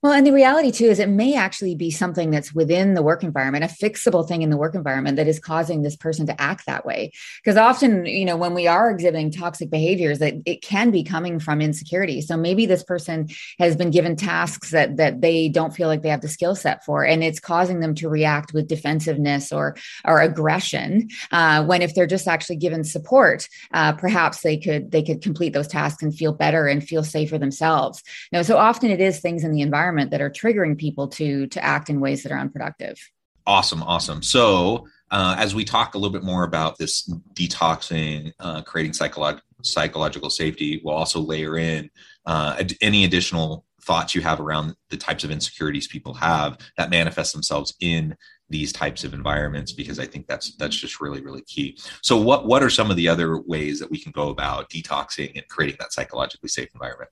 Well, 0.08 0.16
and 0.16 0.26
the 0.26 0.32
reality 0.32 0.72
too 0.72 0.86
is 0.86 1.00
it 1.00 1.10
may 1.10 1.36
actually 1.36 1.76
be 1.76 1.92
something 1.92 2.32
that's 2.32 2.56
within 2.56 2.94
the 2.94 3.02
work 3.02 3.26
environment, 3.26 3.66
a 3.66 3.68
fixable 3.68 4.26
thing 4.26 4.42
in 4.42 4.50
the 4.50 4.56
work 4.56 4.74
environment 4.74 5.18
that 5.18 5.28
is 5.28 5.38
causing 5.38 5.82
this 5.82 5.98
person 5.98 6.26
to 6.28 6.42
act 6.42 6.66
that 6.66 6.86
way. 6.86 7.12
Because 7.44 7.58
often, 7.58 8.06
you 8.06 8.24
know, 8.24 8.38
when 8.38 8.54
we 8.54 8.68
are 8.68 8.90
exhibiting 8.90 9.32
toxic 9.32 9.70
behaviors, 9.70 10.20
that 10.20 10.36
it 10.46 10.62
can 10.62 10.92
be 10.92 11.04
coming 11.04 11.42
from 11.42 11.60
insecurity. 11.60 12.22
So 12.22 12.38
maybe 12.38 12.66
this 12.66 12.86
person 12.86 13.28
has 13.60 13.76
been 13.76 13.92
given 13.92 14.16
tasks 14.16 14.72
that 14.72 14.96
that 14.96 15.20
they 15.20 15.50
don't 15.50 15.76
feel 15.76 15.90
like 15.90 16.04
they 16.04 16.10
have 16.10 16.22
the 16.22 16.30
skill 16.30 16.56
set 16.56 16.86
for, 16.86 17.04
and 17.04 17.22
it's 17.22 17.42
causing 17.42 17.82
them 17.82 17.94
to 17.96 18.08
react 18.08 18.54
with 18.54 18.70
defensiveness 18.70 19.52
or 19.52 19.76
or 20.06 20.22
aggression. 20.22 21.10
Uh, 21.34 21.66
when 21.66 21.82
if 21.82 21.94
they're 21.96 22.08
just 22.08 22.30
actually 22.30 22.56
given 22.56 22.86
support, 22.86 23.50
uh, 23.74 23.92
perhaps 23.92 24.40
they 24.40 24.56
could 24.56 24.90
they 24.90 25.04
could 25.04 25.22
complete 25.22 25.52
those 25.52 25.68
tasks 25.68 26.02
and 26.02 26.16
feel 26.16 26.32
better 26.32 26.66
and 26.66 26.88
feel 26.88 27.04
safer 27.04 27.38
themselves. 27.38 28.02
You 28.32 28.42
so 28.46 28.56
often 28.56 28.90
it 28.90 29.02
is 29.02 29.20
things 29.20 29.44
in 29.44 29.52
the 29.52 29.60
environment 29.60 29.97
environment 29.98 30.12
that 30.12 30.22
are 30.22 30.30
triggering 30.30 30.78
people 30.78 31.08
to 31.08 31.48
to 31.48 31.64
act 31.64 31.90
in 31.90 32.00
ways 32.00 32.24
that 32.24 32.32
are 32.32 32.40
unproductive 32.40 32.98
awesome 33.46 33.84
awesome 33.84 34.22
so 34.22 34.88
uh, 35.10 35.36
as 35.40 35.56
we 35.56 35.64
talk 35.64 35.96
a 35.96 35.98
little 35.98 36.12
bit 36.12 36.24
more 36.24 36.44
about 36.44 36.78
this 36.78 37.10
detoxing 37.34 38.32
uh, 38.40 38.62
creating 38.62 38.92
psycholo- 38.92 39.40
psychological 39.64 40.30
safety 40.30 40.82
we'll 40.84 40.96
also 40.96 41.20
layer 41.20 41.58
in 41.58 41.90
uh, 42.26 42.62
any 42.82 43.06
additional 43.06 43.64
thoughts 43.82 44.14
you 44.14 44.22
have 44.22 44.42
around 44.42 44.76
the 44.90 44.98
types 44.98 45.24
of 45.24 45.32
insecurities 45.32 45.88
people 45.88 46.14
have 46.14 46.58
that 46.78 46.90
manifest 46.90 47.32
themselves 47.34 47.74
in 47.80 48.16
these 48.50 48.72
types 48.72 49.04
of 49.04 49.14
environments 49.14 49.74
because 49.74 50.00
I 50.00 50.06
think 50.06 50.26
that's 50.28 50.56
that's 50.56 50.76
just 50.76 51.02
really 51.02 51.22
really 51.22 51.42
key. 51.42 51.78
So 52.02 52.16
what 52.16 52.46
what 52.46 52.64
are 52.64 52.70
some 52.70 52.90
of 52.90 52.96
the 52.96 53.10
other 53.10 53.42
ways 53.42 53.80
that 53.80 53.92
we 53.92 54.00
can 54.00 54.14
go 54.14 54.30
about 54.30 54.70
detoxing 54.70 55.36
and 55.36 55.46
creating 55.50 55.78
that 55.80 55.92
psychologically 55.92 56.48
safe 56.48 56.70
environment? 56.74 57.10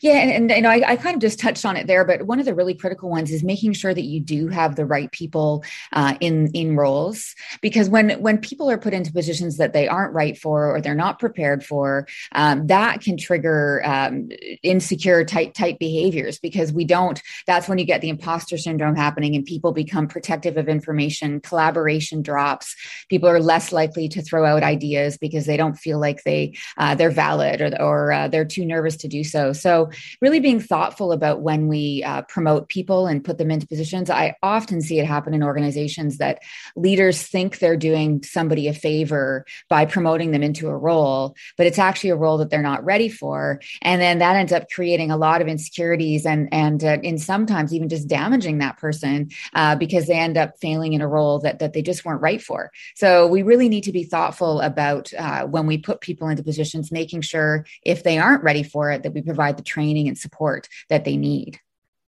Yeah, 0.00 0.14
and, 0.14 0.50
and 0.50 0.62
know, 0.64 0.70
I, 0.70 0.82
I, 0.84 0.96
kind 0.96 1.14
of 1.14 1.20
just 1.20 1.38
touched 1.38 1.64
on 1.64 1.76
it 1.76 1.86
there, 1.86 2.04
but 2.04 2.22
one 2.22 2.40
of 2.40 2.46
the 2.46 2.54
really 2.54 2.74
critical 2.74 3.08
ones 3.08 3.30
is 3.30 3.44
making 3.44 3.74
sure 3.74 3.94
that 3.94 4.02
you 4.02 4.18
do 4.18 4.48
have 4.48 4.74
the 4.74 4.84
right 4.84 5.10
people 5.12 5.62
uh, 5.92 6.16
in 6.18 6.48
in 6.48 6.74
roles, 6.74 7.36
because 7.60 7.88
when 7.88 8.10
when 8.20 8.38
people 8.38 8.68
are 8.68 8.78
put 8.78 8.92
into 8.92 9.12
positions 9.12 9.58
that 9.58 9.72
they 9.72 9.86
aren't 9.86 10.14
right 10.14 10.36
for 10.36 10.74
or 10.74 10.80
they're 10.80 10.96
not 10.96 11.20
prepared 11.20 11.64
for, 11.64 12.08
um, 12.32 12.66
that 12.66 13.02
can 13.02 13.16
trigger 13.16 13.82
um, 13.84 14.30
insecure 14.64 15.24
type 15.24 15.54
type 15.54 15.78
behaviors. 15.78 16.40
Because 16.40 16.72
we 16.72 16.84
don't. 16.84 17.22
That's 17.46 17.68
when 17.68 17.78
you 17.78 17.84
get 17.84 18.00
the 18.00 18.08
imposter 18.08 18.58
syndrome 18.58 18.96
happening, 18.96 19.36
and 19.36 19.44
people 19.44 19.70
become 19.70 20.08
protective 20.08 20.56
of 20.56 20.68
information. 20.68 21.40
Collaboration 21.40 22.20
drops. 22.20 22.74
People 23.08 23.28
are 23.28 23.38
less 23.38 23.70
likely 23.70 24.08
to 24.08 24.22
throw 24.22 24.44
out 24.44 24.64
ideas 24.64 25.18
because 25.18 25.46
they 25.46 25.56
don't 25.56 25.78
feel 25.78 26.00
like 26.00 26.24
they 26.24 26.56
uh, 26.78 26.96
they're 26.96 27.10
valid 27.10 27.60
or 27.60 27.80
or 27.80 28.12
uh, 28.12 28.26
they're 28.26 28.44
too 28.44 28.66
nervous 28.66 28.96
to 28.96 29.06
do 29.06 29.22
so. 29.22 29.51
So, 29.52 29.90
really 30.20 30.40
being 30.40 30.60
thoughtful 30.60 31.12
about 31.12 31.42
when 31.42 31.68
we 31.68 32.02
uh, 32.04 32.22
promote 32.22 32.68
people 32.68 33.06
and 33.06 33.24
put 33.24 33.38
them 33.38 33.50
into 33.50 33.66
positions. 33.66 34.10
I 34.10 34.34
often 34.42 34.80
see 34.80 34.98
it 34.98 35.06
happen 35.06 35.34
in 35.34 35.42
organizations 35.42 36.18
that 36.18 36.40
leaders 36.76 37.22
think 37.22 37.58
they're 37.58 37.76
doing 37.76 38.22
somebody 38.22 38.68
a 38.68 38.74
favor 38.74 39.44
by 39.68 39.84
promoting 39.86 40.30
them 40.30 40.42
into 40.42 40.68
a 40.68 40.76
role, 40.76 41.34
but 41.56 41.66
it's 41.66 41.78
actually 41.78 42.10
a 42.10 42.16
role 42.16 42.38
that 42.38 42.50
they're 42.50 42.62
not 42.62 42.84
ready 42.84 43.08
for. 43.08 43.60
And 43.82 44.00
then 44.00 44.18
that 44.18 44.36
ends 44.36 44.52
up 44.52 44.70
creating 44.70 45.10
a 45.10 45.16
lot 45.16 45.42
of 45.42 45.48
insecurities 45.48 46.24
and, 46.26 46.48
and 46.52 46.82
uh, 46.84 46.98
in 47.02 47.18
sometimes 47.18 47.74
even 47.74 47.88
just 47.88 48.08
damaging 48.08 48.58
that 48.58 48.78
person 48.78 49.30
uh, 49.54 49.76
because 49.76 50.06
they 50.06 50.18
end 50.18 50.36
up 50.36 50.58
failing 50.60 50.92
in 50.92 51.00
a 51.00 51.08
role 51.08 51.38
that, 51.40 51.58
that 51.58 51.72
they 51.72 51.82
just 51.82 52.04
weren't 52.04 52.22
right 52.22 52.42
for. 52.42 52.70
So, 52.94 53.26
we 53.26 53.42
really 53.42 53.68
need 53.68 53.84
to 53.84 53.92
be 53.92 54.04
thoughtful 54.04 54.60
about 54.60 55.12
uh, 55.14 55.46
when 55.46 55.66
we 55.66 55.78
put 55.78 56.00
people 56.00 56.28
into 56.28 56.42
positions, 56.42 56.92
making 56.92 57.22
sure 57.22 57.66
if 57.82 58.02
they 58.02 58.18
aren't 58.18 58.42
ready 58.42 58.62
for 58.62 58.90
it, 58.90 59.02
that 59.02 59.12
we 59.12 59.22
provide 59.22 59.41
provide 59.42 59.56
the 59.56 59.62
training 59.62 60.08
and 60.08 60.16
support 60.16 60.68
that 60.88 61.04
they 61.04 61.16
need. 61.16 61.58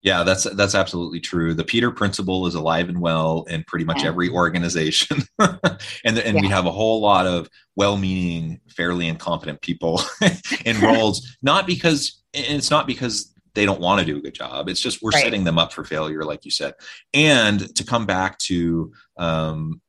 Yeah, 0.02 0.24
that's 0.24 0.46
that's 0.56 0.76
absolutely 0.76 1.20
true. 1.20 1.54
The 1.54 1.66
Peter 1.66 1.92
principle 1.92 2.48
is 2.48 2.56
alive 2.56 2.88
and 2.88 3.02
well 3.02 3.46
in 3.50 3.66
pretty 3.66 3.84
much 3.84 4.02
yeah. 4.02 4.08
every 4.08 4.30
organization, 4.30 5.24
and 5.40 5.60
and 6.06 6.36
yeah. 6.36 6.42
we 6.42 6.48
have 6.48 6.66
a 6.66 6.72
whole 6.72 7.02
lot 7.02 7.28
of 7.28 7.50
well-meaning, 7.76 8.62
fairly 8.70 9.10
incompetent 9.10 9.62
people 9.62 10.02
in 10.66 10.80
roles. 10.80 11.38
Not 11.42 11.68
because 11.68 12.24
it's 12.34 12.72
not 12.72 12.88
because 12.88 13.34
they 13.56 13.66
don't 13.66 13.82
want 13.82 14.00
to 14.00 14.06
do 14.06 14.18
a 14.18 14.22
good 14.22 14.34
job. 14.36 14.70
It's 14.70 14.80
just 14.80 15.02
we're 15.02 15.12
right. 15.12 15.24
setting 15.24 15.44
them 15.44 15.60
up 15.60 15.74
for 15.74 15.84
failure, 15.84 16.24
like 16.24 16.46
you 16.46 16.52
said. 16.52 16.76
And 17.14 17.76
to 17.76 17.84
come 17.84 18.06
back 18.06 18.38
to 18.40 18.94
um, 19.18 19.82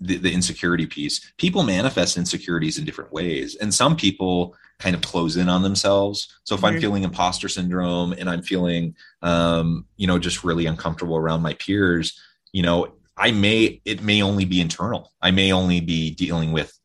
the, 0.00 0.16
the 0.16 0.32
insecurity 0.32 0.86
piece, 0.86 1.32
people 1.38 1.62
manifest 1.62 2.16
insecurities 2.16 2.78
in 2.78 2.84
different 2.84 3.12
ways, 3.12 3.56
and 3.56 3.72
some 3.72 3.96
people 3.96 4.54
kind 4.78 4.94
of 4.94 5.02
close 5.02 5.36
in 5.36 5.48
on 5.48 5.62
themselves. 5.62 6.40
So 6.44 6.54
if 6.54 6.60
mm-hmm. 6.60 6.74
I'm 6.74 6.80
feeling 6.80 7.04
imposter 7.04 7.48
syndrome 7.48 8.12
and 8.12 8.28
I'm 8.28 8.42
feeling, 8.42 8.94
um, 9.22 9.86
you 9.96 10.06
know, 10.06 10.18
just 10.18 10.44
really 10.44 10.66
uncomfortable 10.66 11.16
around 11.16 11.42
my 11.42 11.54
peers, 11.54 12.20
you 12.52 12.62
know, 12.62 12.92
I 13.16 13.30
may, 13.30 13.80
it 13.84 14.02
may 14.02 14.22
only 14.22 14.44
be 14.44 14.60
internal. 14.60 15.12
I 15.22 15.30
may 15.30 15.52
only 15.52 15.80
be 15.80 16.10
dealing 16.10 16.52
with 16.52 16.76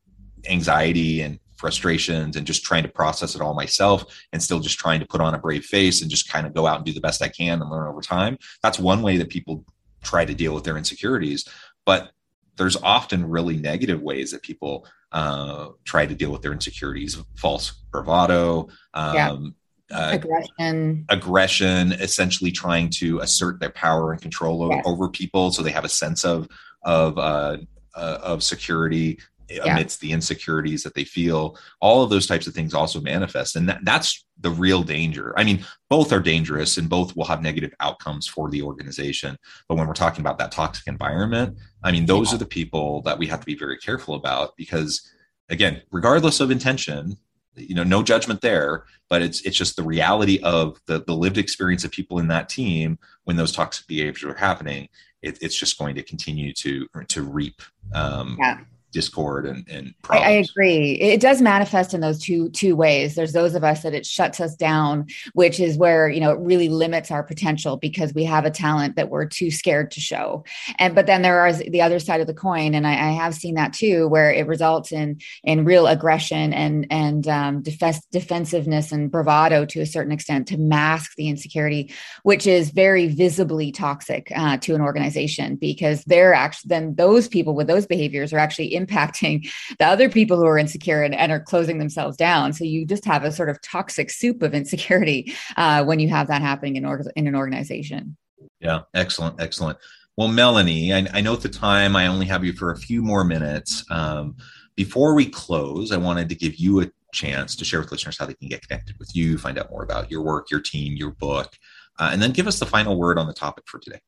anxiety 0.47 1.21
and 1.21 1.39
frustrations 1.57 2.37
and 2.37 2.47
just 2.47 2.63
trying 2.63 2.83
to 2.83 2.89
process 2.89 3.35
it 3.35 3.41
all 3.41 3.53
myself 3.53 4.05
and 4.31 4.41
still 4.41 4.59
just 4.59 4.79
trying 4.79 4.99
to 4.99 5.05
put 5.05 5.19
on 5.19 5.33
a 5.33 5.39
brave 5.39 5.65
face 5.65 6.01
and 6.01 6.09
just 6.09 6.29
kind 6.29 6.47
of 6.47 6.53
go 6.53 6.65
out 6.65 6.77
and 6.77 6.85
do 6.85 6.93
the 6.93 7.01
best 7.01 7.21
I 7.21 7.27
can 7.27 7.61
and 7.61 7.69
learn 7.69 7.87
over 7.87 8.01
time. 8.01 8.37
That's 8.63 8.79
one 8.79 9.01
way 9.01 9.17
that 9.17 9.29
people 9.29 9.65
try 10.03 10.23
to 10.23 10.33
deal 10.33 10.53
with 10.53 10.63
their 10.63 10.77
insecurities. 10.77 11.45
But 11.85 12.11
there's 12.59 12.75
often 12.83 13.27
really 13.27 13.57
negative 13.57 14.01
ways 14.01 14.31
that 14.31 14.43
people 14.43 14.85
uh, 15.11 15.69
try 15.85 16.05
to 16.05 16.13
deal 16.13 16.31
with 16.31 16.43
their 16.43 16.51
insecurities 16.51 17.17
false 17.35 17.71
bravado 17.91 18.67
um, 18.93 19.15
yeah. 19.15 19.97
uh, 19.97 20.11
aggression 20.11 21.05
aggression 21.09 21.93
essentially 21.93 22.51
trying 22.51 22.89
to 22.89 23.19
assert 23.19 23.59
their 23.59 23.71
power 23.71 24.11
and 24.11 24.21
control 24.21 24.61
over, 24.61 24.75
yes. 24.75 24.83
over 24.85 25.09
people 25.09 25.51
so 25.51 25.63
they 25.63 25.71
have 25.71 25.85
a 25.85 25.89
sense 25.89 26.23
of 26.23 26.47
of 26.83 27.17
uh, 27.17 27.57
uh 27.95 28.19
of 28.21 28.43
security 28.43 29.17
yeah. 29.49 29.71
amidst 29.71 29.99
the 29.99 30.11
insecurities 30.11 30.83
that 30.83 30.93
they 30.93 31.03
feel 31.03 31.57
all 31.81 32.03
of 32.03 32.09
those 32.09 32.27
types 32.27 32.47
of 32.47 32.53
things 32.53 32.73
also 32.73 33.01
manifest 33.01 33.55
and 33.55 33.67
that, 33.67 33.79
that's 33.83 34.25
the 34.41 34.49
real 34.49 34.83
danger 34.83 35.33
i 35.37 35.43
mean 35.43 35.63
both 35.89 36.11
are 36.11 36.19
dangerous 36.19 36.77
and 36.77 36.89
both 36.89 37.15
will 37.15 37.25
have 37.25 37.41
negative 37.41 37.73
outcomes 37.79 38.27
for 38.27 38.49
the 38.49 38.61
organization 38.61 39.37
but 39.67 39.75
when 39.75 39.87
we're 39.87 39.93
talking 39.93 40.21
about 40.21 40.37
that 40.37 40.51
toxic 40.51 40.87
environment 40.87 41.57
i 41.83 41.91
mean 41.91 42.05
those 42.05 42.29
yeah. 42.29 42.35
are 42.35 42.39
the 42.39 42.45
people 42.45 43.01
that 43.01 43.17
we 43.17 43.27
have 43.27 43.39
to 43.39 43.45
be 43.45 43.55
very 43.55 43.77
careful 43.77 44.15
about 44.15 44.55
because 44.57 45.11
again 45.49 45.81
regardless 45.91 46.39
of 46.39 46.51
intention 46.51 47.17
you 47.55 47.75
know 47.75 47.83
no 47.83 48.01
judgment 48.01 48.41
there 48.41 48.85
but 49.09 49.21
it's 49.21 49.41
it's 49.41 49.57
just 49.57 49.75
the 49.75 49.83
reality 49.83 50.39
of 50.43 50.79
the 50.85 51.03
the 51.05 51.15
lived 51.15 51.37
experience 51.37 51.83
of 51.83 51.91
people 51.91 52.19
in 52.19 52.27
that 52.27 52.49
team 52.49 52.97
when 53.23 53.35
those 53.35 53.51
toxic 53.51 53.85
behaviors 53.87 54.23
are 54.23 54.35
happening 54.35 54.87
it, 55.21 55.37
it's 55.41 55.57
just 55.57 55.77
going 55.77 55.95
to 55.95 56.03
continue 56.03 56.53
to 56.53 56.87
to 57.07 57.23
reap 57.23 57.61
um, 57.93 58.37
yeah 58.39 58.59
discord 58.91 59.45
and, 59.45 59.67
and 59.69 59.93
I, 60.09 60.17
I, 60.17 60.29
agree. 60.29 60.93
It 60.93 61.21
does 61.21 61.41
manifest 61.41 61.93
in 61.93 62.01
those 62.01 62.19
two 62.19 62.49
two 62.49 62.75
ways. 62.75 63.15
There's 63.15 63.33
those 63.33 63.53
of 63.53 63.63
us 63.63 63.83
that 63.83 63.93
it 63.93 64.05
shuts 64.05 64.39
us 64.39 64.55
down 64.55 65.07
which 65.33 65.59
is 65.59 65.77
where 65.77 66.09
you 66.09 66.19
know 66.19 66.31
it 66.31 66.39
really 66.39 66.69
limits 66.69 67.11
our 67.11 67.23
potential 67.23 67.77
because 67.77 68.13
we 68.13 68.23
have 68.23 68.45
a 68.45 68.51
talent 68.51 68.95
that 68.95 69.09
we're 69.09 69.25
too 69.25 69.51
scared 69.51 69.91
to 69.91 69.99
show. 69.99 70.43
And 70.79 70.95
but 70.95 71.05
then 71.05 71.21
there 71.21 71.39
are 71.39 71.53
the 71.53 71.81
other 71.81 71.99
side 71.99 72.21
of 72.21 72.27
the 72.27 72.33
coin 72.33 72.73
and 72.73 72.87
i, 72.87 72.91
I 72.91 73.11
have 73.11 73.35
seen 73.35 73.55
that 73.55 73.73
too 73.73 74.07
where 74.07 74.31
it 74.31 74.47
results 74.47 74.91
in 74.91 75.19
in 75.43 75.65
real 75.65 75.87
aggression 75.87 76.53
and 76.53 76.87
and 76.89 77.27
um, 77.27 77.61
defense, 77.61 78.01
defensiveness 78.11 78.91
and 78.91 79.11
bravado 79.11 79.65
to 79.65 79.81
a 79.81 79.85
certain 79.85 80.11
extent 80.11 80.47
to 80.47 80.57
mask 80.57 81.13
the 81.15 81.27
insecurity 81.27 81.91
which 82.23 82.47
is 82.47 82.71
very 82.71 83.07
visibly 83.07 83.71
toxic 83.71 84.31
uh, 84.35 84.57
to 84.57 84.75
an 84.75 84.81
organization 84.81 85.55
because 85.55 86.03
they're 86.05 86.33
actually 86.33 86.69
then 86.69 86.95
those 86.95 87.27
people 87.27 87.53
with 87.53 87.67
those 87.67 87.85
behaviors 87.85 88.33
are 88.33 88.37
actually 88.37 88.73
impacting 88.85 89.49
the 89.79 89.85
other 89.85 90.09
people 90.09 90.37
who 90.37 90.45
are 90.45 90.57
insecure 90.57 91.03
and, 91.03 91.15
and 91.15 91.31
are 91.31 91.39
closing 91.39 91.79
themselves 91.79 92.17
down. 92.17 92.53
So 92.53 92.63
you 92.63 92.85
just 92.85 93.05
have 93.05 93.23
a 93.23 93.31
sort 93.31 93.49
of 93.49 93.61
toxic 93.61 94.09
soup 94.09 94.41
of 94.41 94.53
insecurity 94.53 95.33
uh, 95.57 95.83
when 95.83 95.99
you 95.99 96.09
have 96.09 96.27
that 96.27 96.41
happening 96.41 96.75
in, 96.75 96.85
or, 96.85 97.03
in 97.15 97.27
an 97.27 97.35
organization. 97.35 98.17
Yeah, 98.59 98.81
excellent, 98.93 99.41
excellent. 99.41 99.77
Well, 100.17 100.27
Melanie, 100.27 100.93
I, 100.93 101.07
I, 101.13 101.21
know 101.21 101.33
at 101.33 101.41
the 101.41 101.49
time 101.49 101.95
I 101.95 102.07
only 102.07 102.25
have 102.25 102.43
you 102.43 102.51
for 102.51 102.71
a 102.71 102.77
few 102.77 103.01
more 103.01 103.23
minutes. 103.23 103.85
Um, 103.89 104.35
before 104.75 105.13
we 105.13 105.25
close, 105.25 105.91
I 105.91 105.97
wanted 105.97 106.27
to 106.29 106.35
give 106.35 106.55
you 106.55 106.81
a 106.81 106.91
chance 107.13 107.55
to 107.55 107.65
share 107.65 107.79
with 107.79 107.91
listeners 107.91 108.17
how 108.17 108.25
they 108.25 108.33
can 108.33 108.49
get 108.49 108.67
connected 108.67 108.97
with 108.99 109.15
you, 109.15 109.37
find 109.37 109.57
out 109.57 109.71
more 109.71 109.83
about 109.83 110.11
your 110.11 110.21
work, 110.21 110.51
your 110.51 110.59
team, 110.59 110.95
your 110.95 111.11
book, 111.11 111.57
uh, 111.99 112.09
and 112.11 112.21
then 112.21 112.31
give 112.31 112.47
us 112.47 112.59
the 112.59 112.65
final 112.65 112.97
word 112.97 113.17
on 113.17 113.27
the 113.27 113.33
topic 113.33 113.65
for 113.67 113.79
today. 113.79 113.99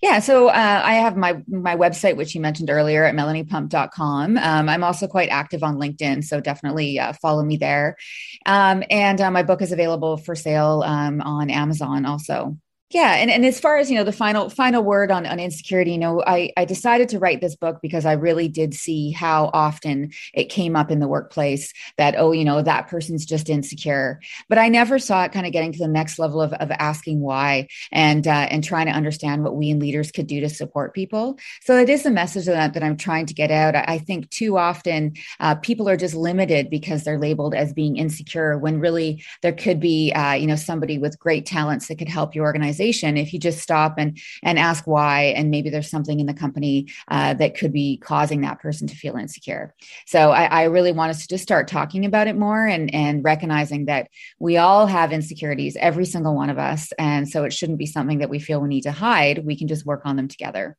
Yeah, 0.00 0.18
so 0.18 0.48
uh, 0.48 0.82
I 0.84 0.94
have 0.94 1.16
my 1.16 1.40
my 1.46 1.76
website, 1.76 2.16
which 2.16 2.34
you 2.34 2.40
mentioned 2.40 2.68
earlier 2.68 3.04
at 3.04 3.14
melaniepump.com. 3.14 4.36
Um, 4.36 4.68
I'm 4.68 4.82
also 4.82 5.06
quite 5.06 5.28
active 5.28 5.62
on 5.62 5.76
LinkedIn, 5.76 6.24
so 6.24 6.40
definitely 6.40 6.98
uh, 6.98 7.12
follow 7.14 7.44
me 7.44 7.56
there. 7.56 7.96
Um, 8.44 8.82
and 8.90 9.20
uh, 9.20 9.30
my 9.30 9.44
book 9.44 9.62
is 9.62 9.70
available 9.70 10.16
for 10.16 10.34
sale 10.34 10.82
um, 10.84 11.20
on 11.20 11.48
Amazon 11.48 12.06
also 12.06 12.56
yeah 12.92 13.14
and, 13.14 13.30
and 13.30 13.44
as 13.44 13.58
far 13.58 13.78
as 13.78 13.90
you 13.90 13.96
know 13.96 14.04
the 14.04 14.12
final 14.12 14.48
final 14.48 14.82
word 14.82 15.10
on, 15.10 15.26
on 15.26 15.40
insecurity 15.40 15.92
you 15.92 15.98
know 15.98 16.22
I, 16.26 16.52
I 16.56 16.64
decided 16.64 17.08
to 17.10 17.18
write 17.18 17.40
this 17.40 17.56
book 17.56 17.80
because 17.82 18.04
i 18.04 18.12
really 18.12 18.48
did 18.48 18.74
see 18.74 19.10
how 19.10 19.50
often 19.52 20.12
it 20.34 20.44
came 20.44 20.76
up 20.76 20.90
in 20.90 21.00
the 21.00 21.08
workplace 21.08 21.72
that 21.98 22.14
oh 22.18 22.32
you 22.32 22.44
know 22.44 22.62
that 22.62 22.88
person's 22.88 23.24
just 23.24 23.48
insecure. 23.48 24.20
But 24.48 24.58
i 24.58 24.68
never 24.68 24.98
saw 24.98 25.24
it 25.24 25.32
kind 25.32 25.46
of 25.46 25.52
getting 25.52 25.72
to 25.72 25.78
the 25.78 25.88
next 25.88 26.18
level 26.18 26.40
of, 26.40 26.52
of 26.54 26.70
asking 26.72 27.20
why 27.20 27.68
and 27.90 28.26
uh, 28.26 28.46
and 28.50 28.62
trying 28.62 28.86
to 28.86 28.92
understand 28.92 29.42
what 29.42 29.56
we 29.56 29.70
in 29.70 29.78
leaders 29.78 30.12
could 30.12 30.26
do 30.26 30.40
to 30.40 30.48
support 30.48 30.94
people. 30.94 31.38
So 31.62 31.78
it 31.78 31.88
is 31.88 32.04
a 32.06 32.10
message 32.10 32.46
that, 32.46 32.74
that 32.74 32.82
i'm 32.82 32.96
trying 32.96 33.26
to 33.26 33.34
get 33.34 33.50
out. 33.50 33.74
I, 33.74 33.84
I 33.88 33.98
think 33.98 34.30
too 34.30 34.58
often 34.58 35.14
uh, 35.40 35.54
people 35.56 35.88
are 35.88 35.96
just 35.96 36.14
limited 36.14 36.70
because 36.70 37.04
they're 37.04 37.18
labeled 37.18 37.54
as 37.54 37.72
being 37.72 37.96
insecure 37.96 38.58
when 38.58 38.80
really 38.80 39.22
there 39.42 39.52
could 39.52 39.80
be 39.80 40.12
uh, 40.12 40.34
you 40.34 40.46
know 40.46 40.56
somebody 40.56 40.98
with 40.98 41.18
great 41.18 41.46
talents 41.46 41.88
that 41.88 41.98
could 41.98 42.08
help 42.08 42.34
your 42.34 42.44
organization 42.44 42.81
organization 42.82 43.16
if 43.16 43.32
you 43.32 43.38
just 43.38 43.60
stop 43.60 43.94
and 43.98 44.18
and 44.42 44.58
ask 44.58 44.86
why 44.86 45.34
and 45.36 45.50
maybe 45.50 45.70
there's 45.70 45.90
something 45.90 46.20
in 46.20 46.26
the 46.26 46.34
company 46.34 46.86
uh, 47.08 47.34
that 47.34 47.56
could 47.56 47.72
be 47.72 47.96
causing 47.98 48.40
that 48.42 48.60
person 48.60 48.86
to 48.88 48.96
feel 48.96 49.16
insecure. 49.16 49.74
So 50.06 50.30
I, 50.30 50.44
I 50.44 50.62
really 50.64 50.92
want 50.92 51.10
us 51.10 51.22
to 51.22 51.28
just 51.28 51.42
start 51.42 51.68
talking 51.68 52.04
about 52.04 52.28
it 52.28 52.36
more 52.36 52.66
and 52.66 52.92
and 52.94 53.24
recognizing 53.24 53.86
that 53.86 54.08
we 54.38 54.56
all 54.56 54.86
have 54.86 55.12
insecurities 55.12 55.76
every 55.76 56.04
single 56.04 56.34
one 56.34 56.50
of 56.50 56.58
us. 56.58 56.92
And 56.98 57.28
so 57.28 57.44
it 57.44 57.52
shouldn't 57.52 57.78
be 57.78 57.86
something 57.86 58.18
that 58.18 58.30
we 58.30 58.38
feel 58.38 58.60
we 58.60 58.68
need 58.68 58.82
to 58.82 58.92
hide. 58.92 59.44
We 59.44 59.56
can 59.56 59.68
just 59.68 59.86
work 59.86 60.02
on 60.04 60.16
them 60.16 60.28
together 60.28 60.76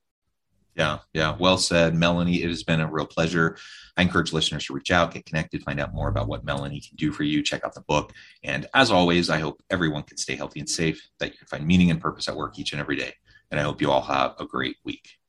yeah, 0.76 1.00
yeah. 1.14 1.36
Well 1.40 1.58
said, 1.58 1.94
Melanie. 1.94 2.42
It 2.42 2.50
has 2.50 2.64
been 2.64 2.80
a 2.80 2.92
real 2.92 3.06
pleasure. 3.06 3.58
I 3.96 4.02
encourage 4.02 4.34
listeners 4.34 4.66
to 4.66 4.74
reach 4.74 4.90
out, 4.90 5.14
get 5.14 5.26
connected, 5.26 5.64
find 5.64 5.80
out 5.80 5.94
more 5.94 6.08
about 6.08 6.28
what 6.28 6.44
Melanie 6.44 6.82
can 6.82 6.96
do 6.96 7.12
for 7.12 7.24
you. 7.24 7.44
Check 7.44 7.64
out 7.64 7.76
the 7.76 7.82
book. 7.82 8.12
And 8.44 8.68
as 8.74 8.90
always, 8.90 9.30
I 9.30 9.38
hope 9.40 9.62
everyone 9.70 10.04
can 10.04 10.18
stay 10.18 10.36
healthy 10.36 10.60
and 10.60 10.70
safe, 10.70 11.10
that 11.20 11.32
you 11.32 11.38
can 11.38 11.48
find 11.48 11.68
meaning 11.68 11.92
and 11.92 12.02
purpose 12.02 12.28
at 12.28 12.36
work 12.36 12.58
each 12.58 12.72
and 12.72 12.82
every 12.82 12.96
day. 12.96 13.14
And 13.52 13.60
I 13.60 13.64
hope 13.64 13.82
you 13.82 13.92
all 13.92 14.02
have 14.02 14.34
a 14.40 14.46
great 14.46 14.78
week. 14.84 15.20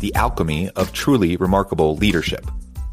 The 0.00 0.14
alchemy 0.14 0.70
of 0.70 0.92
truly 0.92 1.36
remarkable 1.36 1.96
leadership 1.96 2.46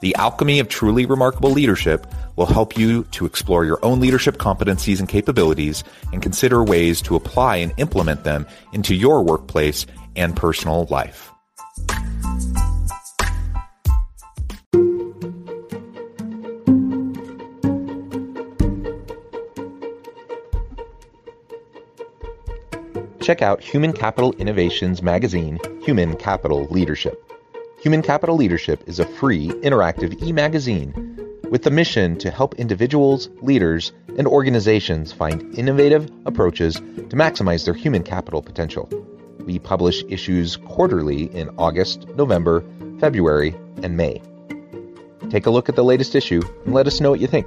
The 0.00 0.14
alchemy 0.16 0.60
of 0.60 0.68
truly 0.68 1.06
remarkable 1.06 1.50
leadership 1.50 2.06
will 2.36 2.46
help 2.46 2.76
you 2.76 3.04
to 3.12 3.24
explore 3.24 3.64
your 3.64 3.78
own 3.82 3.98
leadership 3.98 4.36
competencies 4.36 5.00
and 5.00 5.08
capabilities 5.08 5.84
and 6.12 6.22
consider 6.22 6.62
ways 6.62 7.00
to 7.02 7.16
apply 7.16 7.56
and 7.56 7.72
implement 7.78 8.24
them 8.24 8.46
into 8.72 8.94
your 8.94 9.22
workplace 9.22 9.86
and 10.14 10.36
personal 10.36 10.86
life. 10.90 11.32
Check 23.26 23.42
out 23.42 23.60
Human 23.60 23.92
Capital 23.92 24.32
Innovations 24.34 25.02
magazine, 25.02 25.58
Human 25.82 26.14
Capital 26.16 26.66
Leadership. 26.66 27.25
Human 27.80 28.00
Capital 28.00 28.36
Leadership 28.36 28.82
is 28.86 28.98
a 28.98 29.04
free, 29.04 29.48
interactive 29.48 30.22
e 30.22 30.32
magazine 30.32 30.94
with 31.50 31.62
the 31.62 31.70
mission 31.70 32.16
to 32.18 32.30
help 32.30 32.54
individuals, 32.54 33.28
leaders, 33.42 33.92
and 34.16 34.26
organizations 34.26 35.12
find 35.12 35.54
innovative 35.54 36.10
approaches 36.24 36.76
to 36.76 37.16
maximize 37.16 37.66
their 37.66 37.74
human 37.74 38.02
capital 38.02 38.42
potential. 38.42 38.88
We 39.40 39.58
publish 39.58 40.02
issues 40.08 40.56
quarterly 40.56 41.24
in 41.34 41.50
August, 41.58 42.08
November, 42.16 42.64
February, 42.98 43.54
and 43.82 43.96
May. 43.96 44.22
Take 45.28 45.46
a 45.46 45.50
look 45.50 45.68
at 45.68 45.76
the 45.76 45.84
latest 45.84 46.14
issue 46.14 46.42
and 46.64 46.72
let 46.74 46.86
us 46.86 47.00
know 47.00 47.10
what 47.10 47.20
you 47.20 47.26
think. 47.26 47.46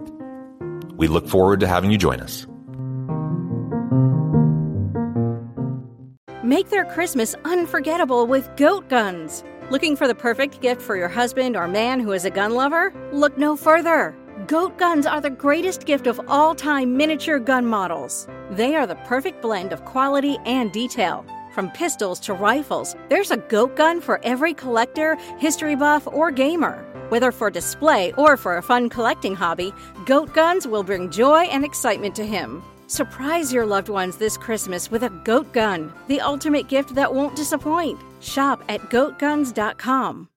We 1.01 1.07
look 1.07 1.27
forward 1.27 1.61
to 1.61 1.67
having 1.67 1.89
you 1.89 1.97
join 1.97 2.19
us. 2.19 2.45
Make 6.43 6.69
their 6.69 6.85
Christmas 6.85 7.33
unforgettable 7.43 8.27
with 8.27 8.47
Goat 8.55 8.87
Guns. 8.87 9.43
Looking 9.71 9.95
for 9.95 10.07
the 10.07 10.13
perfect 10.13 10.61
gift 10.61 10.79
for 10.79 10.95
your 10.95 11.07
husband 11.07 11.57
or 11.57 11.67
man 11.67 12.01
who 12.01 12.11
is 12.11 12.23
a 12.23 12.29
gun 12.29 12.53
lover? 12.53 12.93
Look 13.11 13.35
no 13.35 13.55
further. 13.55 14.15
Goat 14.45 14.77
guns 14.77 15.07
are 15.07 15.19
the 15.19 15.31
greatest 15.31 15.87
gift 15.87 16.05
of 16.05 16.21
all 16.27 16.53
time 16.53 16.95
miniature 16.95 17.39
gun 17.39 17.65
models. 17.65 18.27
They 18.51 18.75
are 18.75 18.85
the 18.85 19.01
perfect 19.07 19.41
blend 19.41 19.73
of 19.73 19.83
quality 19.85 20.37
and 20.45 20.71
detail. 20.71 21.25
From 21.55 21.71
pistols 21.71 22.19
to 22.21 22.35
rifles, 22.35 22.95
there's 23.09 23.31
a 23.31 23.37
goat 23.37 23.75
gun 23.75 24.01
for 24.01 24.19
every 24.23 24.53
collector, 24.53 25.15
history 25.39 25.75
buff, 25.75 26.05
or 26.05 26.29
gamer. 26.29 26.85
Whether 27.11 27.33
for 27.33 27.49
display 27.49 28.13
or 28.13 28.37
for 28.37 28.55
a 28.55 28.61
fun 28.61 28.87
collecting 28.87 29.35
hobby, 29.35 29.73
goat 30.05 30.33
guns 30.33 30.65
will 30.65 30.81
bring 30.81 31.11
joy 31.11 31.41
and 31.51 31.65
excitement 31.65 32.15
to 32.15 32.25
him. 32.25 32.63
Surprise 32.87 33.51
your 33.51 33.65
loved 33.65 33.89
ones 33.89 34.15
this 34.15 34.37
Christmas 34.37 34.89
with 34.89 35.03
a 35.03 35.09
goat 35.25 35.51
gun, 35.51 35.91
the 36.07 36.21
ultimate 36.21 36.69
gift 36.69 36.95
that 36.95 37.13
won't 37.13 37.35
disappoint. 37.35 37.99
Shop 38.21 38.63
at 38.69 38.79
goatguns.com. 38.89 40.30